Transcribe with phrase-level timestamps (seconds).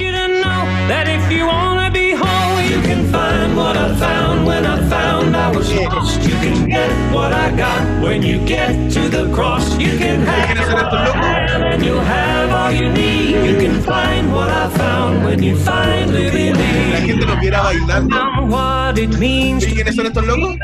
[0.00, 4.46] you to know that if you wanna be whole, you can find what I found
[4.46, 6.22] when I found I was lost.
[6.22, 9.66] You can get what I got when you get to the cross.
[9.78, 13.36] You can have what I have and you'll have all you need.
[13.48, 17.06] You can find what I found when you finally La believe.
[17.06, 18.16] gente nos viera bailando.
[18.16, 20.56] Found what it means ¿Y to quiénes son estos locos?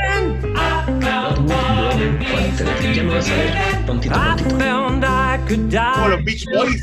[2.95, 5.16] Ya lo vas a ver, tontito, I found I
[5.47, 5.95] could die.
[5.95, 6.83] Como los Beach Boys.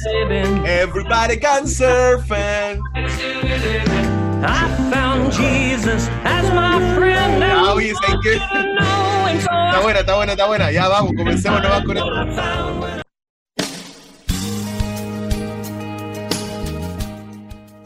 [0.65, 2.79] Everybody can surf and...
[4.45, 7.43] I found Jesus as my friend.
[7.43, 8.33] Ah, oye, ¿sabes qué?
[8.35, 10.71] Está buena, está buena, está buena.
[10.71, 13.03] Ya vamos, comencemos nomás con esto.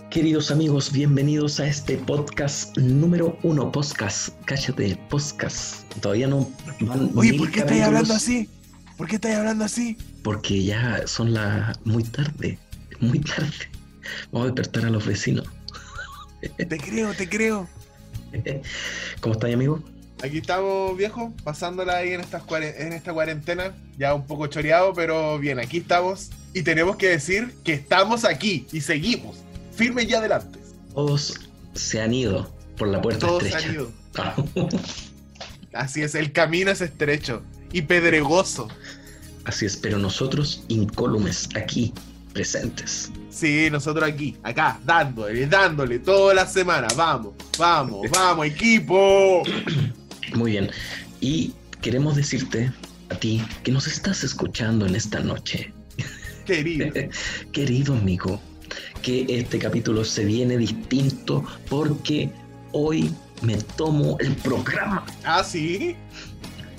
[0.10, 5.84] Queridos amigos, bienvenidos a este podcast número uno, podcast, cállate, podcast.
[6.02, 6.50] Todavía no
[6.80, 8.50] van Oye, ¿por qué estáis hablando así?
[8.98, 9.98] ¿Por qué estáis hablando así?
[10.24, 12.58] Porque ya son las muy tarde,
[13.00, 13.70] muy tarde.
[14.32, 15.46] Vamos a despertar a los vecinos.
[16.58, 17.68] Te creo, te creo.
[19.22, 19.84] ¿Cómo estáis, amigo?
[20.24, 23.76] Aquí estamos, viejo, pasándola ahí en, estas cuaren- en esta cuarentena.
[24.00, 26.30] Ya un poco choreado, pero bien, aquí estamos.
[26.54, 29.38] Y tenemos que decir que estamos aquí y seguimos.
[29.76, 30.58] Firmes y adelante.
[30.96, 31.40] Todos
[31.76, 33.68] se han ido por la puerta Todos estrecha.
[33.70, 33.92] han ido.
[35.74, 38.70] Así es, el camino es estrecho y pedregoso.
[39.48, 41.94] Así es, pero nosotros incólumes aquí,
[42.34, 43.10] presentes.
[43.30, 46.88] Sí, nosotros aquí, acá, dándole, dándole toda la semana.
[46.98, 49.44] Vamos, vamos, vamos, equipo.
[50.36, 50.70] Muy bien.
[51.22, 52.74] Y queremos decirte
[53.10, 55.72] a ti que nos estás escuchando en esta noche,
[56.46, 56.88] Querido.
[57.54, 58.42] querido amigo,
[59.02, 62.30] que este capítulo se viene distinto porque
[62.74, 65.06] hoy me tomo el programa.
[65.24, 65.96] Ah, sí.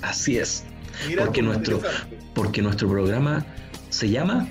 [0.03, 0.63] Así es,
[1.07, 1.81] Mira, Porque nuestro-
[2.33, 3.45] porque nuestro programa
[3.89, 4.47] se llama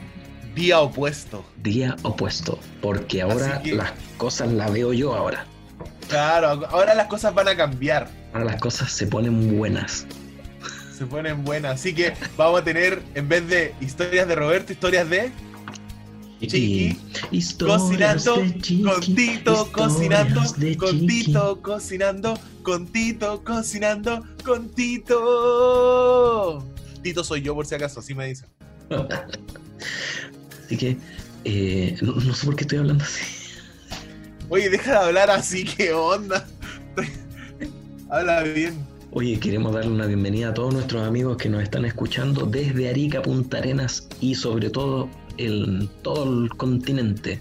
[0.55, 1.45] Día opuesto.
[1.63, 5.45] Día Opuesto, porque ahora que- las cosas las veo yo ahora.
[6.09, 8.09] Claro, ahora las cosas van a cambiar.
[8.33, 10.07] Ahora las cosas se ponen buenas.
[10.97, 11.75] Se ponen buenas.
[11.75, 15.31] Así que vamos a tener, en vez de historias de Roberto, historias de
[16.41, 16.97] Chiqui,
[17.59, 21.25] cocinando de Chiqui, con Tito, historias cocinando de con Chiqui.
[21.25, 26.65] Tito, cocinando con Tito, cocinando con Tito.
[27.03, 28.49] Tito soy yo, por si acaso, así me dicen.
[30.65, 30.97] Así que
[31.45, 33.23] eh, no, no sé por qué estoy hablando así.
[34.49, 36.47] Oye, deja de hablar así, ¿qué onda?
[38.11, 38.87] Habla bien.
[39.11, 43.23] Oye, queremos darle una bienvenida a todos nuestros amigos que nos están escuchando desde Arica,
[43.23, 47.41] Punta Arenas y sobre todo en todo el continente.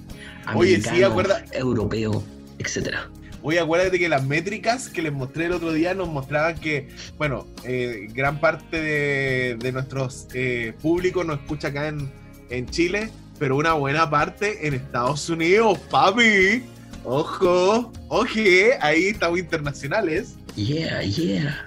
[0.55, 2.23] Oye, sí, americano, acuerda- europeo,
[2.59, 3.09] etcétera.
[3.43, 7.45] Oye, acuérdate que las métricas que les mostré el otro día nos mostraban que, bueno,
[7.63, 12.11] eh, gran parte de, de nuestros eh, públicos nos escucha acá en,
[12.49, 13.09] en Chile,
[13.39, 16.63] pero una buena parte en Estados Unidos, papi.
[17.05, 20.35] Ojo, oje, ahí estamos internacionales.
[20.55, 21.65] Yeah, yeah.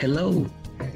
[0.00, 0.46] Hello.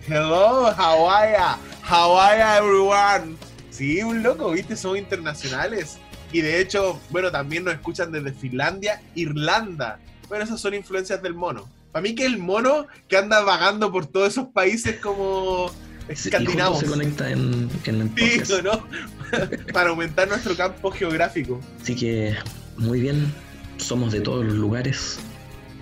[0.09, 1.37] Hello, Hawaii,
[1.85, 3.37] Hawaii everyone.
[3.79, 5.99] Sí, un loco, viste, somos internacionales.
[6.33, 9.99] Y de hecho, bueno, también nos escuchan desde Finlandia, Irlanda.
[10.29, 11.69] Bueno, esas son influencias del mono.
[11.93, 15.71] Para mí que el mono que anda vagando por todos esos países como
[16.09, 16.81] Sí, escandinavos.
[16.81, 18.63] se conecta en, en el Sí, podcast.
[18.65, 18.87] ¿no?
[19.73, 21.61] Para aumentar nuestro campo geográfico.
[21.81, 22.35] Así que,
[22.77, 23.33] muy bien.
[23.79, 25.19] Somos de todos los lugares,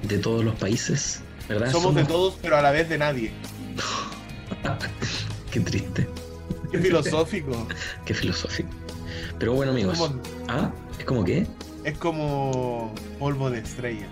[0.03, 1.73] de todos los países, ¿verdad?
[1.73, 3.33] Somos de todos, pero a la vez de nadie.
[5.51, 6.07] Qué triste,
[6.77, 7.69] Qué filosófico.
[8.05, 8.71] qué filosófico.
[9.39, 10.11] Pero bueno, amigos.
[10.49, 10.71] ¿Ah?
[10.99, 11.47] ¿Es como qué?
[11.87, 14.11] es como polvo de estrellas.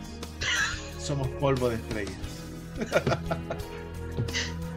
[0.98, 2.14] Somos polvo de estrellas.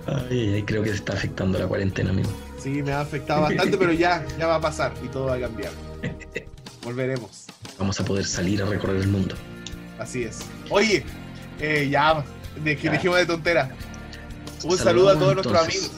[0.07, 2.29] Ay, ay, creo que se está afectando la cuarentena, amigo.
[2.57, 5.39] Sí, me ha afectado bastante, pero ya, ya va a pasar y todo va a
[5.41, 5.73] cambiar.
[6.81, 7.47] Volveremos.
[7.77, 9.35] Vamos a poder salir a recorrer el mundo.
[9.99, 10.39] Así es.
[10.69, 11.03] Oye,
[11.59, 12.23] eh, ya,
[12.63, 13.69] de, que dejemos de tontera.
[14.63, 15.91] Un Saludamos saludo a todos nuestros amigos.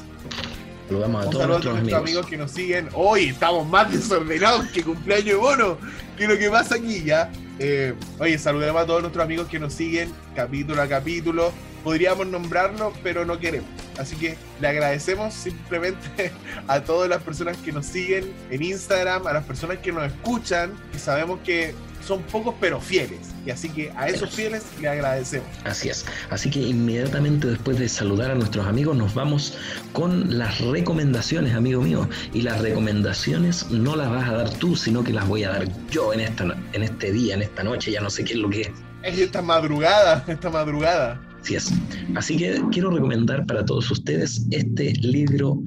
[0.90, 2.26] Saludamos a Un todos saludo a nuestros amigos.
[2.26, 2.90] que nos siguen.
[2.96, 5.78] Hoy estamos más desordenados que cumpleaños de mono.
[6.18, 7.32] Que lo que pasa aquí ya.
[7.60, 11.54] Eh, oye, saludemos a todos nuestros amigos que nos siguen capítulo a capítulo.
[11.84, 13.70] Podríamos nombrarlos, pero no queremos.
[14.00, 16.32] Así que le agradecemos simplemente
[16.68, 20.74] a todas las personas que nos siguen en Instagram, a las personas que nos escuchan,
[20.96, 23.20] y sabemos que son pocos pero fieles.
[23.50, 25.48] Y así que a esos fieles le agradecemos.
[25.64, 26.06] Así es.
[26.30, 29.58] Así que inmediatamente después de saludar a nuestros amigos nos vamos
[29.92, 32.08] con las recomendaciones, amigo mío.
[32.32, 35.68] Y las recomendaciones no las vas a dar tú, sino que las voy a dar
[35.90, 38.52] yo en, esta, en este día, en esta noche, ya no sé qué es lo
[38.52, 38.72] que es.
[39.02, 41.20] Es esta madrugada, esta madrugada.
[41.42, 41.72] Así es.
[42.16, 45.58] Así que quiero recomendar para todos ustedes este libro.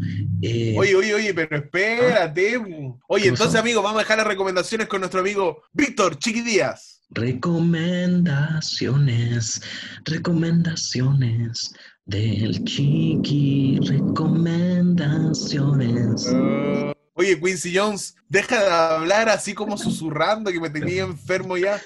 [0.41, 2.63] eh, oye, oye, oye, pero espérate.
[3.09, 6.92] Oye, entonces, amigos, vamos a dejar las recomendaciones con nuestro amigo Víctor Chiqui Díaz.
[7.15, 9.63] Recomendaciones,
[10.05, 11.75] recomendaciones
[12.07, 16.27] del Chiqui, recomendaciones.
[16.27, 21.81] Uh, oye, Quincy Jones, deja de hablar así como susurrando que me tenía enfermo ya.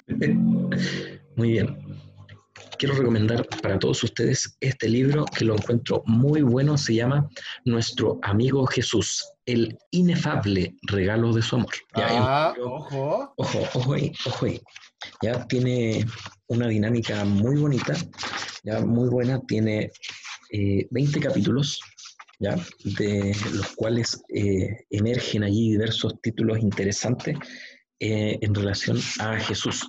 [1.36, 1.85] Muy bien.
[2.78, 6.76] Quiero recomendar para todos ustedes este libro que lo encuentro muy bueno.
[6.76, 7.28] Se llama
[7.64, 11.72] Nuestro amigo Jesús, el inefable regalo de su amor.
[11.96, 13.32] Ya, ah, ojo.
[13.36, 14.60] Ojo, ojo ahí, ojo ahí.
[15.22, 16.04] Ya tiene
[16.48, 17.94] una dinámica muy bonita,
[18.62, 19.40] ya muy buena.
[19.46, 19.90] Tiene
[20.50, 21.80] 20 capítulos,
[22.40, 22.56] ¿ya?
[22.84, 27.38] de los cuales eh, emergen allí diversos títulos interesantes
[27.98, 29.88] eh, en relación a Jesús.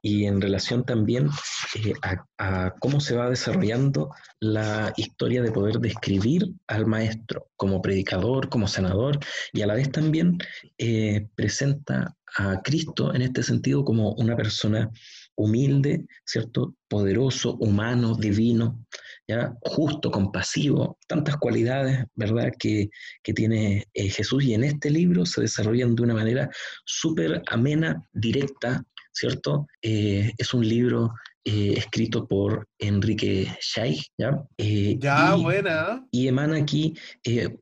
[0.00, 1.28] Y en relación también
[1.74, 1.92] eh,
[2.38, 8.68] a, cómo se va desarrollando la historia de poder describir al maestro como predicador, como
[8.68, 9.18] senador,
[9.52, 10.38] y a la vez también
[10.78, 14.90] eh, presenta a Cristo en este sentido como una persona
[15.34, 16.76] humilde, ¿cierto?
[16.88, 18.84] Poderoso, humano, divino,
[19.28, 19.54] ¿ya?
[19.62, 22.50] Justo, compasivo, tantas cualidades, ¿verdad?
[22.58, 22.90] Que,
[23.34, 26.50] tiene eh, Jesús y en este libro se desarrollan de una manera
[26.84, 29.66] súper amena, directa, ¿cierto?
[29.80, 31.14] Eh, es un libro
[31.44, 34.42] eh, escrito por Enrique Scheich, ¿ya?
[34.58, 36.06] ya, buena.
[36.10, 36.94] Y emana aquí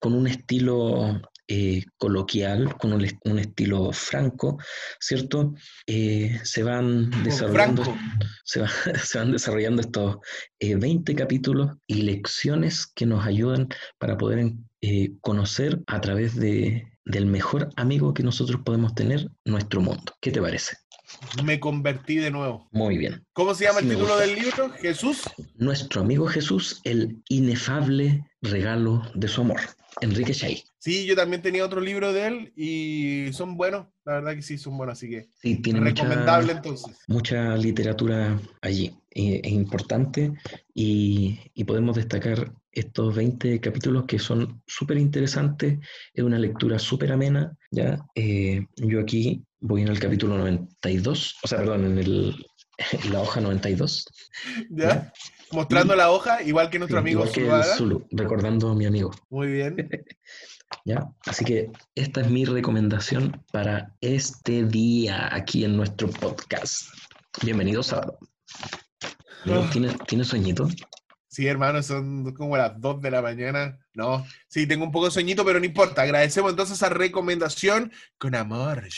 [0.01, 1.21] con un estilo
[1.53, 4.57] eh, coloquial, con un, estilo franco,
[5.01, 5.53] ¿cierto?
[5.85, 7.83] Eh, se, van desarrollando,
[8.45, 10.19] se, van desarrollando estos
[10.61, 13.69] 20 eh, capítulos y lecciones que nos ayudan
[13.99, 14.53] para poder
[15.23, 20.15] conocer a través de, del mejor amigo que nosotros podemos tener, nuestro mundo.
[20.21, 20.77] ¿Qué te parece?
[21.43, 22.69] Me convertí de nuevo.
[22.71, 23.27] Muy bien.
[23.33, 24.71] ¿Cómo se llama el título del libro?
[24.81, 25.23] Jesús.
[25.57, 29.61] Nuestro amigo Jesús, el inefable regalo de su amor.
[30.01, 30.63] Enrique Chay.
[30.81, 34.57] Sí, yo también tenía otro libro de él y son buenos, la verdad que sí,
[34.57, 36.97] son buenos, así que sí, tiene recomendable entonces.
[37.07, 40.33] Mucha literatura allí, es importante
[40.73, 45.79] y, podemos destacar estos 20 capítulos que son súper interesantes,
[46.15, 47.99] es una lectura súper amena, ¿ya?
[48.15, 52.47] Eh, yo aquí voy en el capítulo 92, o sea, perdón, en, el,
[53.13, 54.07] la hoja 92.
[54.71, 54.89] ¿Ya?
[54.89, 55.13] ¿ya?
[55.53, 57.27] Mostrando la hoja, igual que nuestro amigo
[57.77, 59.11] Zulu, recordando a mi amigo.
[59.29, 59.77] Muy bien.
[60.85, 61.09] ¿Ya?
[61.27, 66.89] Así que esta es mi recomendación para este día aquí en nuestro podcast.
[67.43, 68.19] Bienvenido sábado.
[69.47, 69.69] Ah.
[69.73, 70.69] ¿Tienes, ¿Tienes sueñito?
[71.29, 73.79] Sí, hermano, son como las 2 de la mañana.
[73.95, 76.03] No, sí, tengo un poco de sueñito, pero no importa.
[76.03, 78.89] Agradecemos entonces esa recomendación con amor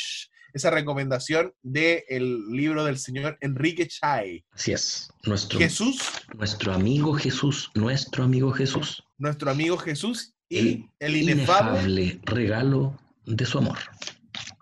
[0.53, 4.45] esa recomendación del libro del señor Enrique Chai.
[4.51, 5.11] Así es.
[5.25, 6.03] Nuestro, Jesús.
[6.35, 7.71] Nuestro amigo Jesús.
[7.75, 9.03] Nuestro amigo Jesús.
[9.19, 13.79] Nuestro amigo Jesús y el, inefable, regalo de su amor.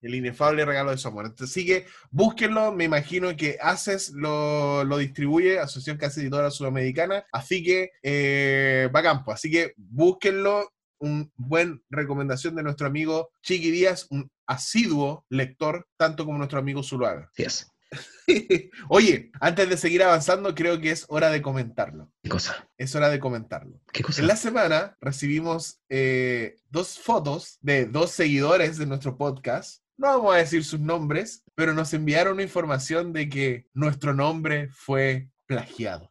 [0.03, 1.27] El inefable regalo de su amor.
[1.27, 2.73] Entonces sigue, búsquenlo.
[2.73, 7.25] Me imagino que Haces lo, lo distribuye, Asociación Casa Editora Sudamericana.
[7.33, 9.33] Así que eh, va a campo.
[9.33, 10.71] Así que búsquenlo
[11.01, 16.83] un buen recomendación de nuestro amigo Chiqui Díaz, un asiduo lector, tanto como nuestro amigo
[16.83, 17.31] Zuluaga.
[17.37, 17.67] Yes.
[18.89, 22.11] Oye, antes de seguir avanzando, creo que es hora de comentarlo.
[22.23, 22.69] ¿Qué cosa?
[22.79, 23.81] Es hora de comentarlo.
[23.93, 24.21] ¿Qué cosa?
[24.21, 29.83] En la semana recibimos eh, dos fotos de dos seguidores de nuestro podcast.
[29.97, 35.29] No vamos a decir sus nombres, pero nos enviaron información de que nuestro nombre fue
[35.47, 36.11] plagiado.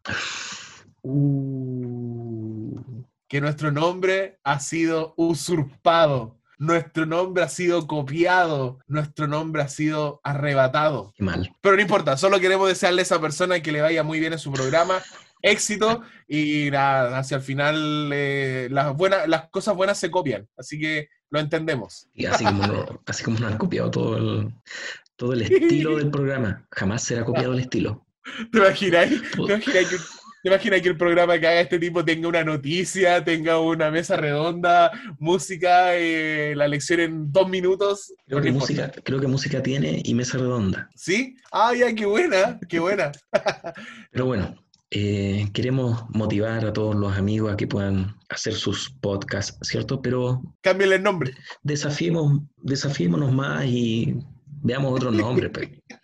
[1.01, 2.50] Uh
[3.29, 10.19] que nuestro nombre ha sido usurpado, nuestro nombre ha sido copiado, nuestro nombre ha sido
[10.23, 11.13] arrebatado.
[11.17, 11.55] mal.
[11.61, 14.39] Pero no importa, solo queremos desearle a esa persona que le vaya muy bien en
[14.39, 15.01] su programa,
[15.41, 20.77] éxito y nada, hacia el final eh, las, buenas, las cosas buenas se copian, así
[20.77, 22.09] que lo entendemos.
[22.13, 24.53] Y así como, así como nos han copiado todo el,
[25.15, 28.05] todo el estilo del programa, jamás será copiado el estilo.
[28.51, 29.09] ¿Te imaginas?
[29.09, 29.97] ¿Te imaginas que
[30.41, 34.15] ¿Te imaginas que el programa que haga este tipo tenga una noticia, tenga una mesa
[34.15, 38.13] redonda, música, eh, la lección en dos minutos?
[38.25, 40.89] Creo que, música, creo que música tiene y mesa redonda.
[40.96, 41.36] ¿Sí?
[41.51, 43.12] Ah, ya, qué buena, qué buena.
[44.12, 44.55] Pero bueno,
[44.91, 50.01] eh, queremos motivar a todos los amigos a que puedan hacer sus podcasts, ¿cierto?
[50.01, 50.41] Pero...
[50.62, 51.34] Cámbiale el nombre.
[51.63, 54.15] Desafiemos, desafiémonos más y
[54.63, 55.51] veamos otros nombres.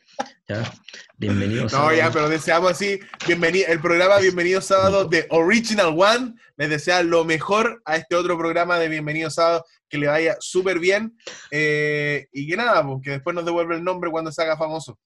[0.47, 0.59] Pues.
[0.59, 0.73] ¿Ya?
[1.17, 1.73] Bienvenidos.
[1.73, 6.33] No, ya, pero deseamos así, bienvenido, el programa Bienvenido Sábado de Original One.
[6.57, 10.79] Les desea lo mejor a este otro programa de Bienvenido Sábado, que le vaya súper
[10.79, 11.17] bien.
[11.51, 14.99] Eh, y que nada, pues, que después nos devuelve el nombre cuando se haga famoso.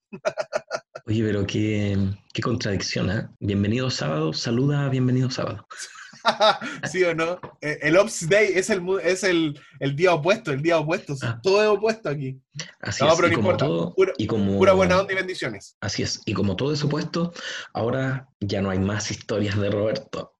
[1.06, 1.98] Oye, pero qué,
[2.34, 3.28] qué contradicción, ¿eh?
[3.40, 5.68] Bienvenido sábado, saluda a bienvenido sábado.
[6.92, 7.40] ¿Sí o no?
[7.62, 11.16] Eh, El Ops Day es el, es el, el día opuesto, el día opuesto.
[11.22, 11.40] Ah.
[11.42, 12.40] Todo es opuesto aquí.
[12.82, 13.66] Así No, es, pero y no como importa.
[13.66, 15.78] todo, Pura- y como, Pura buena onda y bendiciones.
[15.82, 17.34] así es, y como todo es opuesto,
[17.74, 20.36] ahora ya no hay más historias de Roberto.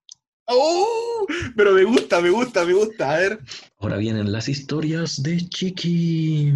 [0.50, 1.26] ¡Oh!
[1.56, 3.12] Pero me gusta, me gusta, me gusta.
[3.14, 3.40] A ver.
[3.78, 6.52] Ahora vienen las historias de Chiqui.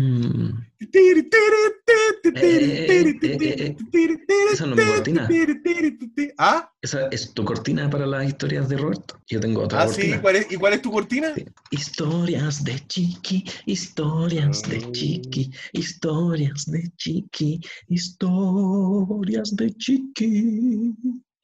[4.52, 5.28] Esa no es mi cortina.
[6.38, 6.70] ¿Ah?
[6.80, 9.20] Esa es tu cortina para las historias de Roberto.
[9.26, 9.94] Yo tengo otra ¿Ah, sí?
[9.96, 10.20] cortina.
[10.22, 11.34] ¿Cuál es- ¿Y cuál es tu cortina?
[11.34, 11.44] Sí.
[11.70, 14.92] Historias de Chiqui, historias de.
[14.92, 20.94] Chiqui, historias de Chiqui, historias de Chiqui.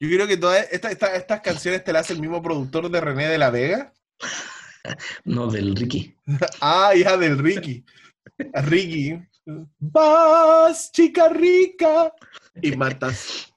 [0.01, 2.99] Yo creo que todas esta- esta- estas canciones te las hace el mismo productor de
[2.99, 3.93] René de la Vega.
[5.25, 6.15] No, del Ricky.
[6.59, 7.85] Ah, ya, del Ricky.
[8.65, 9.15] Ricky.
[9.79, 12.11] Vas, chica rica.
[12.61, 13.53] Y matas.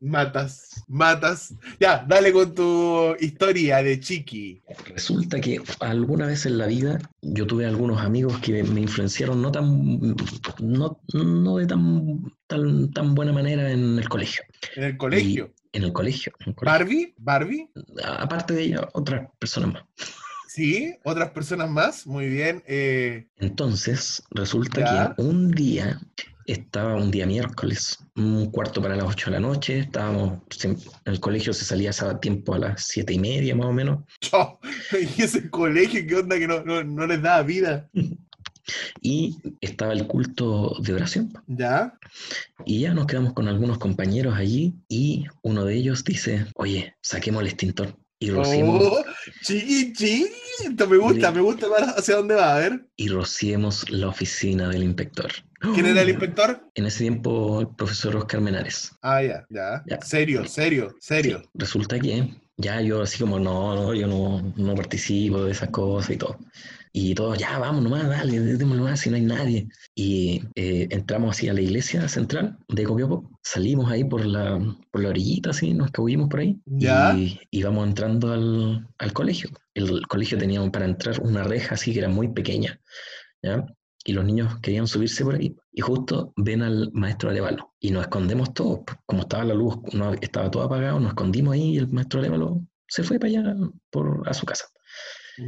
[0.00, 0.84] Matas.
[0.88, 1.54] Matas.
[1.80, 4.62] Ya, dale con tu historia de Chiqui.
[4.86, 9.50] Resulta que alguna vez en la vida yo tuve algunos amigos que me influenciaron no
[9.50, 10.14] tan,
[10.60, 14.42] no, no de tan, tan, tan buena manera en el colegio.
[14.76, 15.52] En el colegio.
[15.72, 16.32] En el colegio.
[16.40, 16.78] en el colegio.
[16.78, 17.70] Barbie, Barbie.
[18.04, 19.82] Aparte de ella, otras personas más.
[20.48, 22.06] Sí, otras personas más.
[22.06, 22.62] Muy bien.
[22.66, 25.14] Eh, Entonces, resulta Ya.
[25.14, 26.00] que un día,
[26.46, 31.20] estaba un día miércoles, un cuarto para las 8 de la noche, estábamos, en el
[31.20, 34.58] colegio se salía a tiempo a las siete y media más o menos, chao.
[35.18, 37.88] Y ese colegio, ¿qué onda que no, no, no les da vida?
[39.00, 41.32] y estaba el culto de oración.
[41.46, 41.98] ¿Ya?
[42.64, 47.42] Y ya nos quedamos con algunos compañeros allí y uno de ellos dice, oye, saquemos
[47.42, 47.96] el extintor.
[48.20, 49.04] Y rociemos, Oh,
[49.42, 50.26] chiqui.
[50.64, 52.56] Esto me gusta, me gusta para hacia dónde va.
[52.56, 52.84] A ver.
[52.96, 55.30] y rociemos la oficina del inspector.
[55.60, 56.60] ¿Quién era el inspector?
[56.74, 58.90] En ese tiempo, el profesor Oscar Menares.
[59.02, 59.84] Ah, ya, ya.
[59.86, 60.00] Ya.
[60.00, 61.42] Serio, serio, serio.
[61.42, 65.70] Sí, resulta que ya yo así como, no, no, yo no, no participo de esas
[65.70, 66.38] cosas y todo.
[67.00, 69.68] Y todos, ya, vamos nomás, dale, démosle más si no hay nadie.
[69.94, 74.58] Y eh, entramos así a la iglesia central de Copiapó, salimos ahí por la,
[74.90, 76.60] por la orillita, así, nos escabullimos por ahí.
[76.66, 77.16] Ya.
[77.16, 79.50] Y íbamos entrando al, al colegio.
[79.74, 82.80] El colegio tenía para entrar una reja así que era muy pequeña,
[83.44, 83.64] ¿ya?
[84.04, 85.54] Y los niños querían subirse por ahí.
[85.70, 87.74] Y justo ven al maestro Arevalo.
[87.78, 88.80] Y nos escondemos todos.
[88.84, 92.18] pues, Como estaba la luz, no, estaba todo apagado, nos escondimos ahí y el maestro
[92.18, 93.56] Arevalo se fue para allá
[93.90, 94.64] por, a su casa.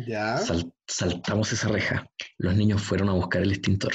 [0.06, 0.38] Ya.
[0.38, 2.06] Sal- saltamos esa reja.
[2.38, 3.92] Los niños fueron a buscar el extintor.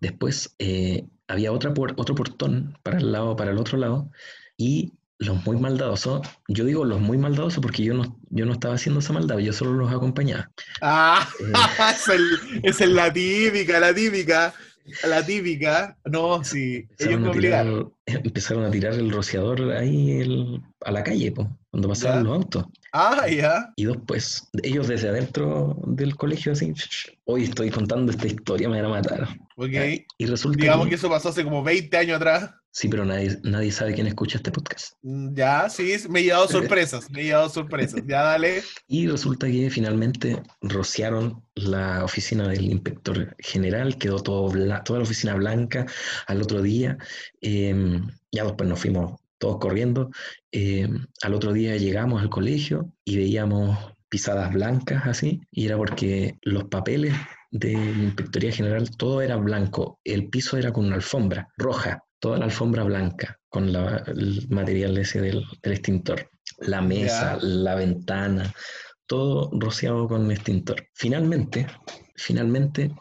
[0.00, 4.10] Después eh, había otra otro portón para el lado, para el otro lado,
[4.56, 8.74] y los muy maldadosos, yo digo los muy maldadosos porque yo no, yo no estaba
[8.74, 10.50] haciendo esa maldad, yo solo los acompañaba.
[10.82, 11.52] Ah, Eh,
[12.62, 14.52] es, el- la típica, la típica.
[15.08, 15.96] La típica.
[16.04, 16.86] No, sí.
[16.98, 17.94] Empezaron, a tirar, obligaron.
[18.06, 22.66] empezaron a tirar el rociador ahí el- a la calle, po, cuando pasaban los autos.
[22.92, 23.72] Ah, ya.
[23.74, 26.72] Y después, ellos desde adentro del colegio, así,
[27.24, 29.28] hoy estoy contando esta historia, me van a matar.
[29.56, 29.70] Ok.
[30.16, 32.50] Y resulta Digamos que- que eso pasó hace como 20 años atrás.
[32.70, 34.94] Sí, pero nadie, nadie sabe quién escucha este podcast.
[35.02, 36.46] Mm, Ya, sí, me he llevado
[36.78, 37.10] sorpresas.
[37.10, 38.00] Me he llevado sorpresas.
[38.06, 38.62] Ya, dale.
[38.86, 45.04] Y resulta que finalmente rociaron la oficina del inspector general, quedó todo bla- toda la
[45.04, 45.86] oficina blanca
[46.28, 46.96] al otro día.
[47.40, 48.00] eh,
[48.32, 50.10] ya después nos fuimos todos corriendo.
[50.52, 50.88] eh,
[51.22, 56.64] al otro día llegamos al colegio y veíamos pisadas blancas así, y era porque los
[56.64, 57.14] papeles
[57.50, 59.98] de la Inspectoría General, todo era blanco.
[60.04, 64.96] El piso era con una alfombra roja, toda la alfombra blanca, con la- el material
[64.98, 66.28] ese del, del extintor.
[66.58, 67.46] La mesa, Ya.
[67.46, 68.54] la ventana,
[69.06, 70.86] todo rociado con extintor.
[70.94, 71.66] Finalmente,
[72.16, 72.92] finalmente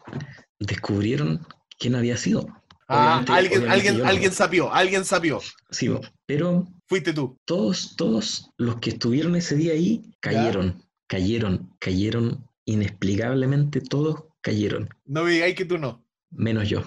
[0.60, 1.46] descubrieron
[1.80, 2.46] quién había sido.
[2.88, 5.40] Ah, alguien, alguien, yo alguien sapió, alguien sapió.
[5.72, 5.90] Sí,
[6.26, 7.38] pero Fuiste tú.
[7.46, 15.24] todos, todos los que estuvieron ese día ahí cayeron, cayeron, cayeron inexplicablemente, todos cayeron, No
[15.24, 16.06] me digáis que tú no.
[16.32, 16.84] menos yo.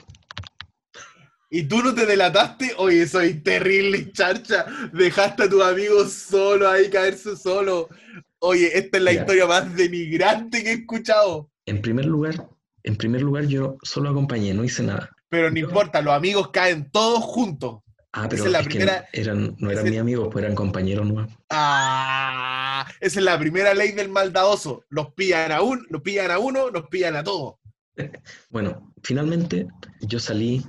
[1.48, 2.74] ¿Y tú no te delataste?
[2.76, 4.66] Oye, soy terrible, charcha.
[4.92, 7.88] Dejaste a tus amigos solo ahí caerse solo.
[8.40, 9.20] Oye, esta es la Ya.
[9.20, 11.50] historia más denigrante que he escuchado.
[11.64, 12.48] En primer lugar,
[12.82, 15.15] en primer lugar yo solo acompañé, no hice nada.
[15.28, 17.80] Pero no importa, los amigos caen todos juntos.
[18.12, 20.42] Ah, pero es la es que primera- no, eran, no eran ese- mis amigos, pues
[20.44, 21.32] eran compañeros nuevos.
[21.50, 24.84] Ah, esa es la primera ley del maldadoso.
[24.88, 27.56] Los pillan a uno, los pillan a uno, los pillan a todos.
[28.50, 29.66] Bueno, finalmente
[30.00, 30.64] yo salí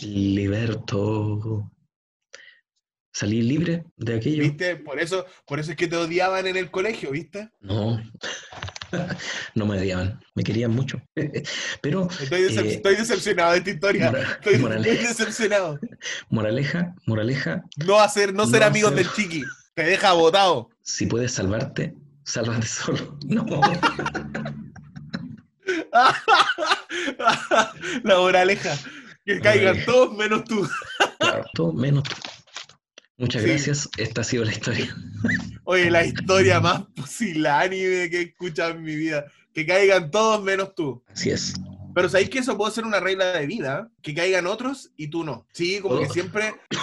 [0.00, 1.70] liberto.
[3.14, 4.42] Salí libre de aquello.
[4.42, 4.76] ¿Viste?
[4.76, 7.50] Por eso, por eso es que te odiaban en el colegio, ¿viste?
[7.60, 8.02] No,
[9.54, 11.00] no me odiaban, me querían mucho.
[11.82, 14.06] Pero Estoy, decep- eh, estoy decepcionado de esta historia.
[14.10, 15.78] mora- Estoy, estoy moraleja, decepcionado.
[16.30, 19.44] moraleja, moraleja, No hacer, no ser amigos hacer- del chiqui.
[19.74, 20.70] Te deja botado.
[20.82, 23.18] si puedes salvarte, sálvate solo.
[23.26, 23.44] No,
[28.04, 28.76] La moraleja.
[29.24, 30.68] Que caigan todos menos tú.
[31.18, 32.14] claro, todo menos tú.
[33.22, 33.48] Muchas Sí.
[33.48, 34.94] gracias, esta ha sido la historia.
[35.64, 39.24] Oye, la historia más pusilánime que he escuchado en mi vida.
[39.54, 41.04] Que caigan todos menos tú.
[41.06, 41.54] Así es.
[41.94, 45.22] Pero sabéis que eso puede ser una regla de vida, que caigan otros y tú
[45.22, 45.46] no.
[45.52, 46.78] Sí, como que siempre sí,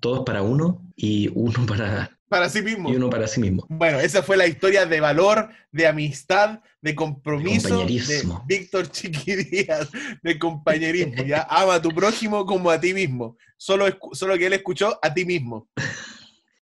[0.00, 2.90] Todos para uno y uno para, para sí mismo.
[2.90, 3.66] y uno para sí mismo.
[3.68, 8.44] Bueno, esa fue la historia de valor, de amistad, de compromiso de compañerismo.
[8.46, 9.90] Víctor Chiqui Díaz,
[10.22, 11.24] de compañerismo.
[11.24, 13.36] Ya ama a tu prójimo como a ti mismo.
[13.56, 15.68] Solo, solo que él escuchó a ti mismo.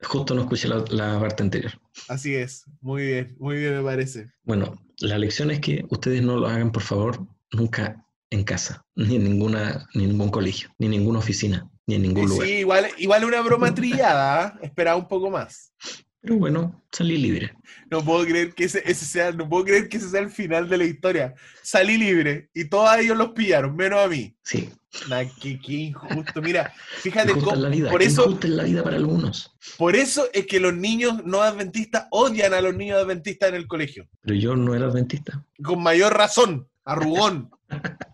[0.04, 1.74] Justo no escuché la, la parte anterior.
[2.08, 2.66] Así es.
[2.82, 4.32] Muy bien, muy bien me parece.
[4.44, 9.18] Bueno, la lección es que ustedes no lo hagan, por favor, nunca en casa, ni
[9.18, 12.48] en ninguna, ni en ningún colegio, ni en ninguna oficina, ni en ningún Sí, lugar.
[12.50, 14.60] igual, igual una broma trillada, ¿ah?
[14.62, 15.74] esperaba un poco más.
[16.22, 17.54] Pero bueno, salí libre.
[17.90, 20.70] No puedo creer que ese, ese sea, no puedo creer que ese sea el final
[20.70, 21.34] de la historia.
[21.64, 24.36] Salí libre y todos ellos los pillaron, menos a mí.
[24.44, 24.70] Sí,
[25.08, 26.42] Nah, qué, qué injusto.
[26.42, 27.90] Mira, fíjate cómo, la vida.
[27.90, 29.56] por eso, es la vida para algunos.
[29.78, 33.68] por eso es que los niños no adventistas odian a los niños adventistas en el
[33.68, 34.08] colegio.
[34.22, 35.46] Pero yo no era adventista.
[35.64, 37.50] Con mayor razón, arrugón.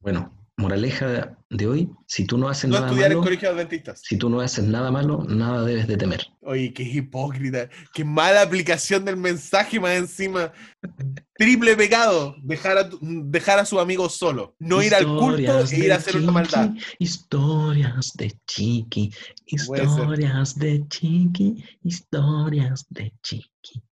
[0.00, 4.28] Bueno, moraleja de, hoy, si tú no haces No nada estudiar en malo, si tú
[4.30, 6.26] no haces nada malo, nada debes de temer.
[6.42, 7.68] Oye, qué hipócrita.
[7.92, 10.52] Qué mala aplicación del mensaje más encima.
[11.34, 12.36] Triple pecado.
[12.42, 14.54] Dejar a, dejar a sus amigos solo.
[14.60, 16.70] No ir al culto e ir a hacer una maldad.
[16.98, 19.12] Historias de Chiqui,
[19.46, 23.82] historias de Chiqui, historias de Chiqui.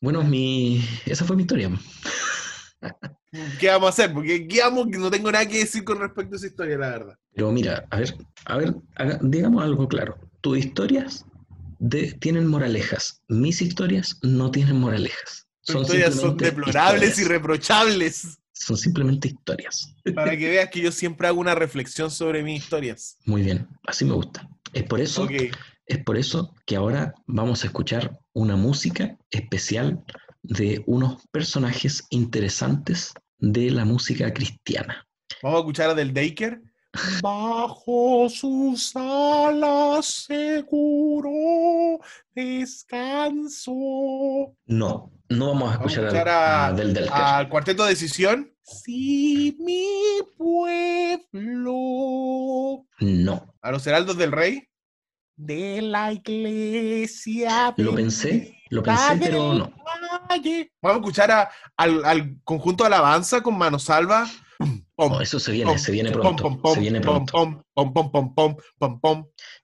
[0.00, 1.70] Bueno, mi, esa fue mi historia.
[3.58, 4.12] ¿Qué vamos a hacer?
[4.12, 4.86] Porque ¿qué vamos?
[4.88, 7.18] No tengo nada que decir con respecto a esa historia, la verdad.
[7.34, 8.14] Pero mira, a ver,
[8.44, 10.18] a ver, haga- digamos algo claro.
[10.40, 11.24] Tus historias
[11.78, 13.22] de- tienen moralejas.
[13.28, 15.46] Mis historias no tienen moralejas.
[15.64, 17.28] Tus historias son deplorables y historias.
[17.28, 18.38] reprochables.
[18.52, 19.94] Son simplemente historias.
[20.14, 23.16] Para que veas que yo siempre hago una reflexión sobre mis historias.
[23.24, 24.48] Muy bien, así me gusta.
[24.72, 25.32] Es por eso Ok.
[25.86, 30.02] Es por eso que ahora vamos a escuchar una música especial
[30.42, 33.12] de unos personajes interesantes
[33.52, 35.06] de la música cristiana.
[35.42, 36.62] Vamos a escuchar a Del Daker.
[37.20, 41.30] Bajo sus alas seguro
[42.34, 43.72] descanso.
[44.66, 47.12] No, no vamos a Vamos a escuchar, escuchar a, Del Delter.
[47.12, 48.52] Al cuarteto Decisión.
[48.62, 49.84] Sí, mi
[50.38, 51.66] pueblo.
[53.00, 54.66] No, A los heraldos del rey.
[55.36, 57.74] De la iglesia.
[57.76, 59.74] lo pensé, lo pensé, pero no.
[60.28, 64.26] Vamos a escuchar a- al, al conjunto Alabanza con Mano Salva.
[64.96, 67.34] Pom, No, eso se viene, pom, se viene pronto, pom, pom, se viene pronto,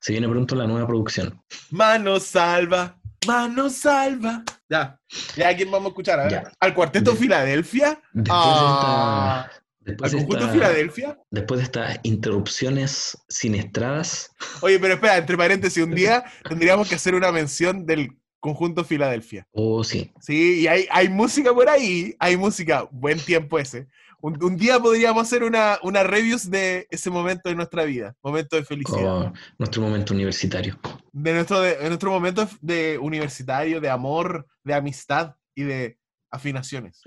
[0.00, 1.40] se viene pronto la nueva producción.
[1.70, 4.42] Mano Salva, Mano Salva.
[4.68, 4.98] Ya,
[5.36, 6.20] ya, ¿a quién vamos a escuchar?
[6.20, 6.32] A ver.
[6.32, 6.52] Ya.
[6.58, 8.00] ¿Al Cuarteto De- Filadelfia?
[8.12, 11.18] Después Ah, de esta, después ¿Al de conjunto esta- Filadelfia?
[11.30, 17.14] después de estas interrupciones siniestradas, Oye, pero espera, entre paréntesis, un día tendríamos que hacer
[17.14, 19.46] una mención del conjunto Filadelfia.
[19.52, 23.86] oh sí, Sí, y hay, hay música por ahí, hay música, buen tiempo ese.
[24.22, 28.56] Un, un día podríamos hacer una, una reviews de ese momento de nuestra vida, momento
[28.56, 29.32] de felicidad.
[29.58, 30.78] nuestro momento universitario.
[31.12, 35.98] De nuestro, de, de nuestro momento de universitario, de amor, de amistad y de
[36.30, 37.00] afinaciones.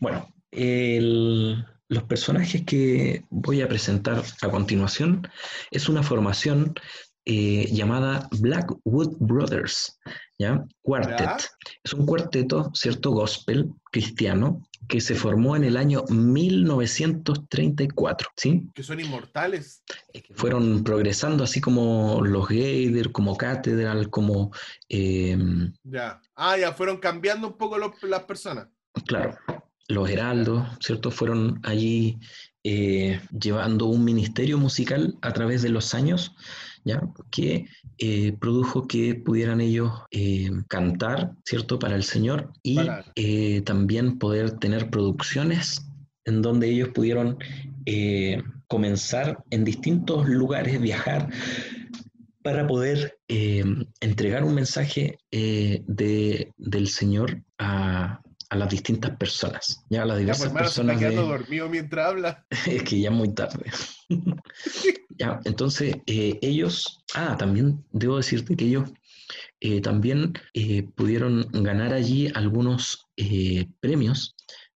[0.00, 5.28] Bueno, el- los personajes que voy a presentar a continuación
[5.70, 6.74] es una formación
[7.24, 9.98] eh, llamada Blackwood Brothers,
[10.38, 10.64] ¿ya?
[10.82, 11.50] Quartet.
[11.84, 13.10] Es un cuarteto, ¿cierto?
[13.12, 18.68] Gospel cristiano que se formó en el año 1934, ¿sí?
[18.74, 19.82] Que son inmortales.
[20.12, 24.50] Eh, que fueron progresando así como los Gaither, como Cathedral, como...
[24.88, 26.20] em, Ya.
[26.34, 28.68] Ah, ya fueron cambiando un poco los- las personas.
[29.06, 29.38] Claro,
[29.88, 31.10] los heraldos, ¿cierto?
[31.10, 32.18] Fueron allí
[32.64, 36.34] eh, llevando un ministerio musical a través de los años,
[36.84, 37.02] ¿ya?
[37.30, 37.66] Que
[37.98, 41.78] eh, produjo que pudieran ellos eh, cantar, ¿cierto?
[41.78, 42.78] Para el Señor y
[43.16, 45.86] eh, también poder tener producciones
[46.24, 47.38] en donde ellos pudieron
[48.68, 51.28] comenzar en distintos lugares, viajar
[52.42, 58.21] para poder entregar un mensaje de, del Señor a,
[58.52, 60.98] a las distintas personas, ya a las Ya, pues, diversas se está personas.
[60.98, 62.46] quedando de- dormido mientras habla.
[62.66, 63.64] es que ya es muy tarde.
[65.18, 68.90] ya, entonces, eh, ellos, ah, también debo decirte que ellos
[69.60, 73.06] eh, también eh, pudieron ganar allí algunos
[73.80, 74.34] premios,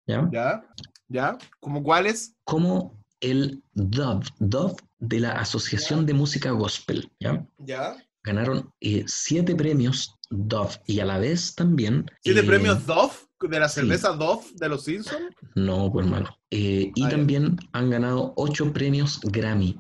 [0.07, 0.29] ¿ya?
[0.33, 0.65] ¿Ya?
[1.09, 1.39] ¿Ya?
[1.59, 2.37] ¿Cómo cuáles?
[2.45, 7.45] Como el Dove, Dove de la Asociación de Música Gospel, ¿ya?
[7.59, 7.97] ¿Ya?
[8.23, 8.71] Ganaron
[9.07, 12.07] siete premios Dove y a la vez también...
[12.23, 13.15] ¿Siete premios Dove?
[13.49, 13.81] ¿De la sí.
[13.81, 15.35] cerveza Dove de los Simpsons?
[15.55, 16.37] No, pues hermano.
[16.51, 19.79] Eh, y también han ganado ocho premios Grammy.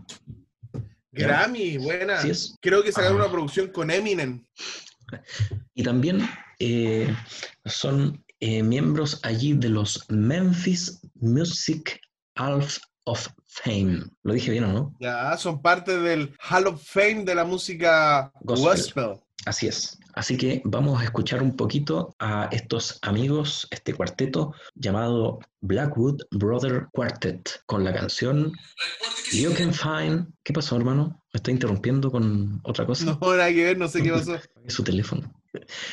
[1.12, 2.20] Grammy, buena.
[2.22, 2.56] Es.
[2.60, 3.24] Creo que sacaron Ah.
[3.24, 4.44] una producción con Eminem.
[5.74, 6.26] Y también
[6.58, 7.14] eh,
[7.64, 12.00] son eh, miembros allí de los Memphis Music
[12.36, 12.64] Hall
[13.04, 14.02] of Fame.
[14.22, 14.96] ¿Lo dije bien o no?
[15.00, 18.70] Ya, son parte del Hall of Fame de la música Gospel.
[18.70, 19.20] gospel.
[19.46, 19.98] Así es.
[20.14, 26.86] Así que vamos a escuchar un poquito a estos amigos, este cuarteto llamado Blackwood Brother
[26.92, 28.52] Quartet, con la canción
[29.32, 30.28] You Can Find.
[30.44, 31.24] ¿Qué pasó, hermano?
[31.32, 33.04] ¿Me está interrumpiendo con otra cosa?
[33.20, 34.36] No, nada que ver, no sé qué pasó.
[34.36, 35.32] Es su teléfono.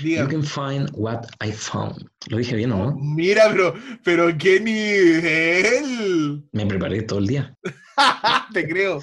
[0.02, 0.28] You.
[0.28, 2.10] Can Find What I Found.
[2.30, 2.96] ¿Lo dije bien o no?
[3.02, 6.44] Mira, pero, pero qué nivel.
[6.52, 7.56] Me preparé todo el día.
[8.54, 9.02] Te creo.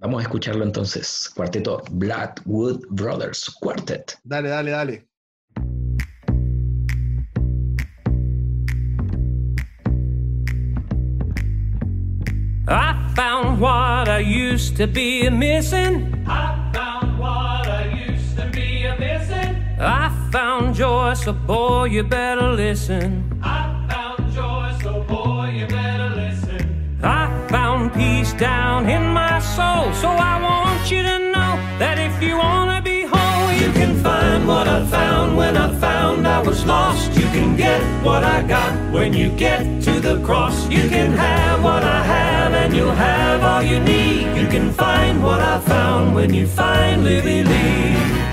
[0.00, 1.30] Vamos a escucharlo entonces.
[1.34, 4.18] Cuarteto Blackwood Brothers Quartet.
[4.24, 5.06] Dale, dale, dale.
[12.66, 16.24] I found what I used to be missing.
[16.26, 16.53] I
[20.74, 23.40] found joy, so boy, you better listen.
[23.42, 26.98] I found joy, so boy, you better listen.
[27.02, 32.20] I found peace down in my soul, so I want you to know that if
[32.22, 36.64] you wanna be whole, you can find what I found when I found I was
[36.64, 37.12] lost.
[37.12, 40.68] You can get what I got when you get to the cross.
[40.68, 44.36] You can have what I have, and you'll have all you need.
[44.36, 48.23] You can find what I found when you finally believe.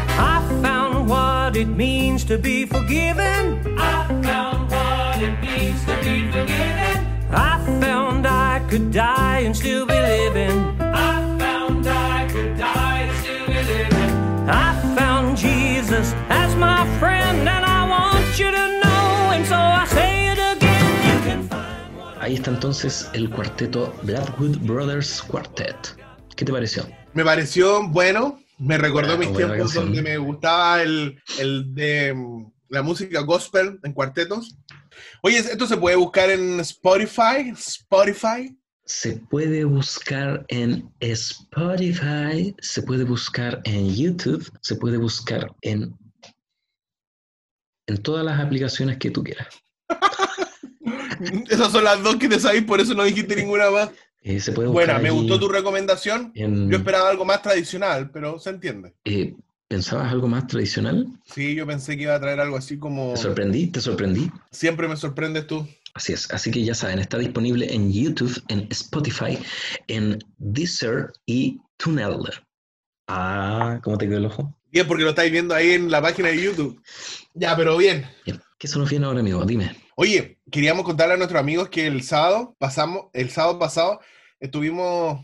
[1.62, 3.78] It means to be forgiven.
[3.78, 6.98] I found what it means to be forgiven.
[7.30, 10.58] I found I could die and still be living.
[10.82, 14.50] I found I could die and still be living.
[14.50, 19.86] I found Jesus as my friend, and I want you to know, and so I
[19.86, 20.90] say it again.
[21.10, 25.96] You can find what Ahí está entonces el cuarteto Blackwood Brothers Quartet.
[26.36, 26.88] ¿Qué te pareció?
[27.14, 28.40] Me pareció bueno.
[28.62, 33.80] Me recordó Buena, mis tiempos donde me gustaba el, el de mm, la música gospel
[33.84, 34.56] en cuartetos.
[35.24, 37.52] Oye, ¿esto se puede buscar en Spotify?
[37.56, 38.56] Spotify.
[38.86, 45.98] Se puede buscar en Spotify, se puede buscar en YouTube, se puede buscar en,
[47.88, 49.48] en todas las aplicaciones que tú quieras.
[51.50, 53.90] Esas son las dos que te sabéis, por eso no dijiste ninguna más.
[54.24, 56.32] Eh, se puede buscar Bueno, me gustó tu recomendación.
[56.36, 58.94] en- Yo esperaba algo más tradicional, pero se entiende.
[59.06, 59.36] eh,
[59.68, 61.08] ¿Pensabas algo más tradicional?
[61.24, 63.14] Sí, yo pensé que iba a traer algo así como...
[63.14, 63.68] ¿Te sorprendí?
[63.68, 64.30] ¿Te sorprendí?
[64.52, 65.66] Siempre me sorprendes tú.
[65.94, 69.40] Así es, así que ya saben, está disponible en YouTube, en Spotify,
[69.88, 72.18] en Deezer y Tunnel.
[73.08, 74.56] Ah, ¿cómo te quedó el ojo?
[74.72, 76.82] Bien, porque lo estáis viendo ahí en la página de YouTube.
[77.34, 78.06] Ya, pero bien.
[78.26, 78.42] Bien.
[78.58, 79.44] ¿Qué se nos viene ahora, amigo?
[79.46, 79.76] Dime.
[80.02, 84.00] Oye, queríamos contarle a nuestros amigos que el sábado pasamos, el sábado pasado
[84.40, 85.24] estuvimos,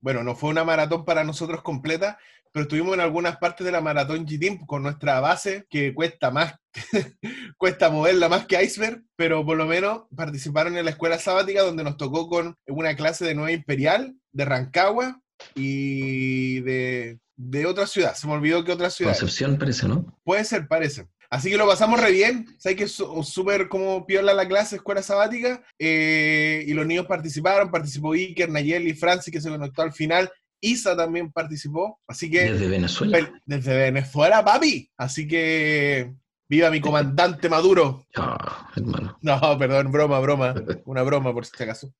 [0.00, 2.20] bueno, no fue una maratón para nosotros completa,
[2.52, 6.54] pero estuvimos en algunas partes de la maratón GTIM con nuestra base, que cuesta más,
[7.58, 11.82] cuesta moverla más que Iceberg, pero por lo menos participaron en la escuela sabática donde
[11.82, 15.20] nos tocó con una clase de Nueva Imperial, de Rancagua
[15.56, 18.14] y de, de otra ciudad.
[18.14, 19.18] Se me olvidó que otra ciudad.
[19.18, 20.16] Concepción parece, ¿no?
[20.22, 21.08] Puede ser, parece.
[21.32, 22.46] Así que lo pasamos re bien.
[22.58, 25.62] Sabes que súper como piola la clase, escuela sabática.
[25.78, 27.70] eh, y los niños participaron.
[27.70, 30.30] Participó Iker, Nayeli, Francis, que se conectó al final.
[30.60, 31.98] Isa también participó.
[32.06, 33.32] Así que Desde Venezuela.
[33.46, 34.90] desde Venezuela, papi.
[34.98, 36.12] Así que
[36.48, 38.06] viva mi comandante Maduro.
[38.14, 39.16] Ah, hermano.
[39.22, 40.54] No, perdón, broma, broma.
[40.84, 41.94] Una broma, por si acaso.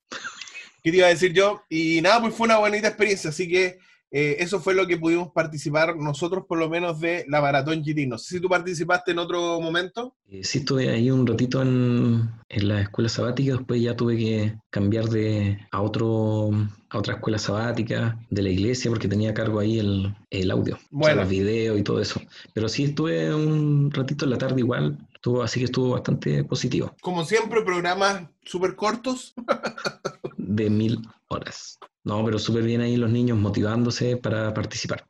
[0.83, 1.63] ¿Qué te iba a decir yo?
[1.71, 3.31] Y nada, pues fue una bonita experiencia.
[3.31, 3.79] Así que
[4.13, 8.07] eh, eso fue lo que pudimos participar nosotros, por lo menos, de la Maratón GT.
[8.07, 10.15] No sé si tú participaste en otro momento.
[10.29, 14.55] Eh, Sí, estuve ahí un ratito en, en la escuela sabática, después ya tuve que
[14.71, 16.51] cambiar de, a, otro,
[16.91, 20.75] a otra escuela sabática de la iglesia porque tenía a cargo ahí el, el audio,
[20.77, 21.21] o sea, Bueno.
[21.23, 22.21] los videos y todo eso.
[22.55, 26.95] Pero sí estuve un ratito en la tarde igual, estuvo, así que estuvo bastante positivo,
[27.01, 29.35] Como siempre, programas súper cortos.
[30.37, 31.79] de mil horas.
[32.05, 35.07] No, pero súper bien ahí los niños motivándose para participar.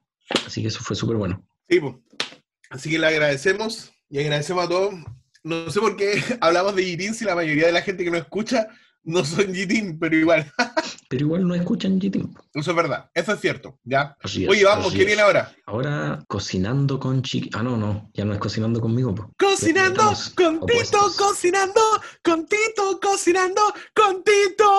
[0.47, 1.45] Así que eso fue súper bueno.
[1.69, 1.95] Sí, pues.
[2.71, 4.95] Así que le agradecemos y agradecemos a todos.
[5.43, 8.21] No sé por qué hablamos de Gitín si la mayoría de la gente que nos
[8.21, 8.69] escucha
[9.05, 10.51] no son Gitín, pero igual.
[11.09, 12.33] Pero igual no escuchan Gitim.
[12.55, 14.17] Eso es verdad, eso es cierto, ¿ya?
[14.25, 15.55] Es, Oye, vamos, ¿qué viene ahora?
[15.67, 17.51] Ahora cocinando con chiqui.
[17.53, 19.15] Ah, no, no, ya no es cocinando conmigo.
[19.15, 19.31] po.
[19.39, 21.83] Cocinando con Tito, cocinando
[22.25, 23.61] con Tito, cocinando
[23.95, 24.73] con Tito.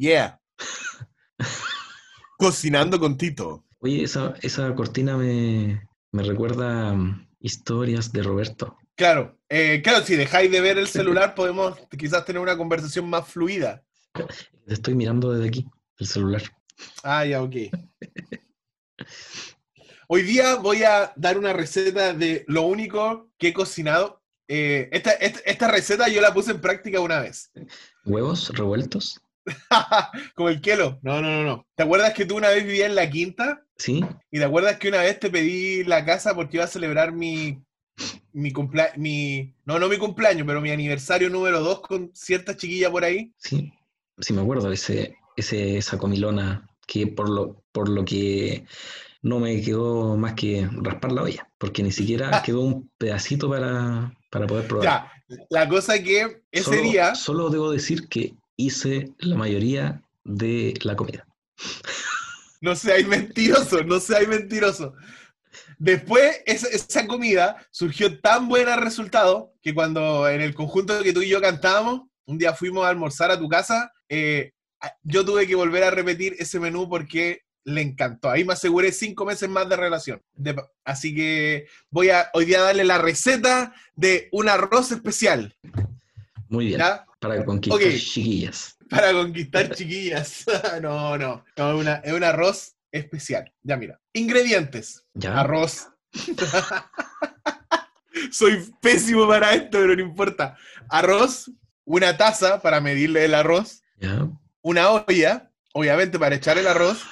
[0.00, 0.40] Yeah.
[2.38, 3.66] Cocinando con Tito.
[3.80, 8.78] Oye, esa, esa cortina me, me recuerda mm, historias de Roberto.
[8.94, 13.28] Claro, eh, claro, si dejáis de ver el celular podemos quizás tener una conversación más
[13.28, 13.84] fluida.
[14.66, 16.42] Te estoy mirando desde aquí, el celular.
[17.02, 17.56] Ah, ya, ok.
[20.08, 24.22] Hoy día voy a dar una receta de lo único que he cocinado.
[24.48, 27.52] Eh, esta, esta- esta receta yo la puse en práctica una vez.
[28.06, 29.20] ¿Huevos revueltos?
[30.34, 30.98] Como el Kelo.
[31.02, 31.66] No, no, no, no.
[31.74, 33.64] ¿Te acuerdas que tú una vez vivías en la quinta?
[33.76, 34.04] ¿Sí?
[34.30, 37.62] ¿Y te acuerdas que una vez te pedí la casa porque iba a celebrar mi,
[38.32, 42.90] mi cumpleaños, mi, no, no mi cumpleaños, pero mi aniversario número 2 con cierta chiquilla
[42.90, 43.32] por ahí?
[43.38, 43.72] Sí,
[44.18, 48.64] sí me acuerdo, ese, ese, esa comilona que por lo, por lo que
[49.22, 54.14] no me quedó más que raspar la olla, porque ni siquiera quedó un pedacito para,
[54.30, 54.84] para poder probar.
[54.84, 55.12] Ya,
[55.50, 57.14] la cosa que ese solo, día...
[57.14, 61.26] Solo debo decir que hice la mayoría de la comida.
[62.60, 64.94] No seáis mentiroso, no seáis mentiroso.
[65.78, 71.22] Después, esa, esa comida surgió tan buena resultado que cuando en el conjunto que tú
[71.22, 74.52] y yo cantábamos, un día fuimos a almorzar a tu casa, eh,
[75.02, 78.30] yo tuve que volver a repetir ese menú porque le encantó.
[78.30, 80.22] Ahí me aseguré cinco meses más de relación.
[80.34, 85.54] De- así que voy a hoy día darle la receta de un arroz especial,
[86.48, 87.04] Muy bien, ¿ya?
[87.20, 88.76] Para conquistar chiquillas.
[88.88, 90.44] Para conquistar chiquillas.
[90.82, 93.52] no, no, no, es, una- es un arroz especial.
[93.62, 94.00] Ya mira.
[94.12, 95.04] Ingredientes.
[95.14, 95.38] ¿Ya?
[95.38, 95.86] Arroz.
[98.32, 100.56] Soy pésimo para esto, pero no importa.
[100.88, 101.50] Arroz,
[101.84, 104.28] una taza para medirle el arroz, ¿Ya?
[104.62, 107.02] una olla, obviamente para echar el arroz,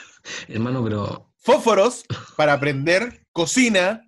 [0.49, 2.05] Hermano, pero fósforos
[2.37, 4.05] para prender, cocina,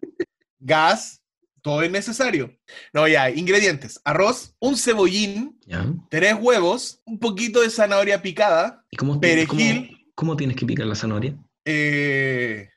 [0.59, 1.20] gas,
[1.63, 2.57] todo es necesario.
[2.93, 4.01] No, ya, ingredientes.
[4.05, 5.87] Arroz, un cebollín, ¿ya?
[6.11, 9.87] tres huevos, un poquito de zanahoria picada, ¿Y cómo, Perejil.
[9.89, 11.37] cómo- cómo tienes que picar la zanahoria?
[11.65, 12.69] eh,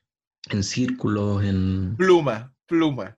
[0.49, 1.43] ¿En círculos?
[1.43, 1.95] ¿En...?
[1.97, 3.17] Pluma, pluma.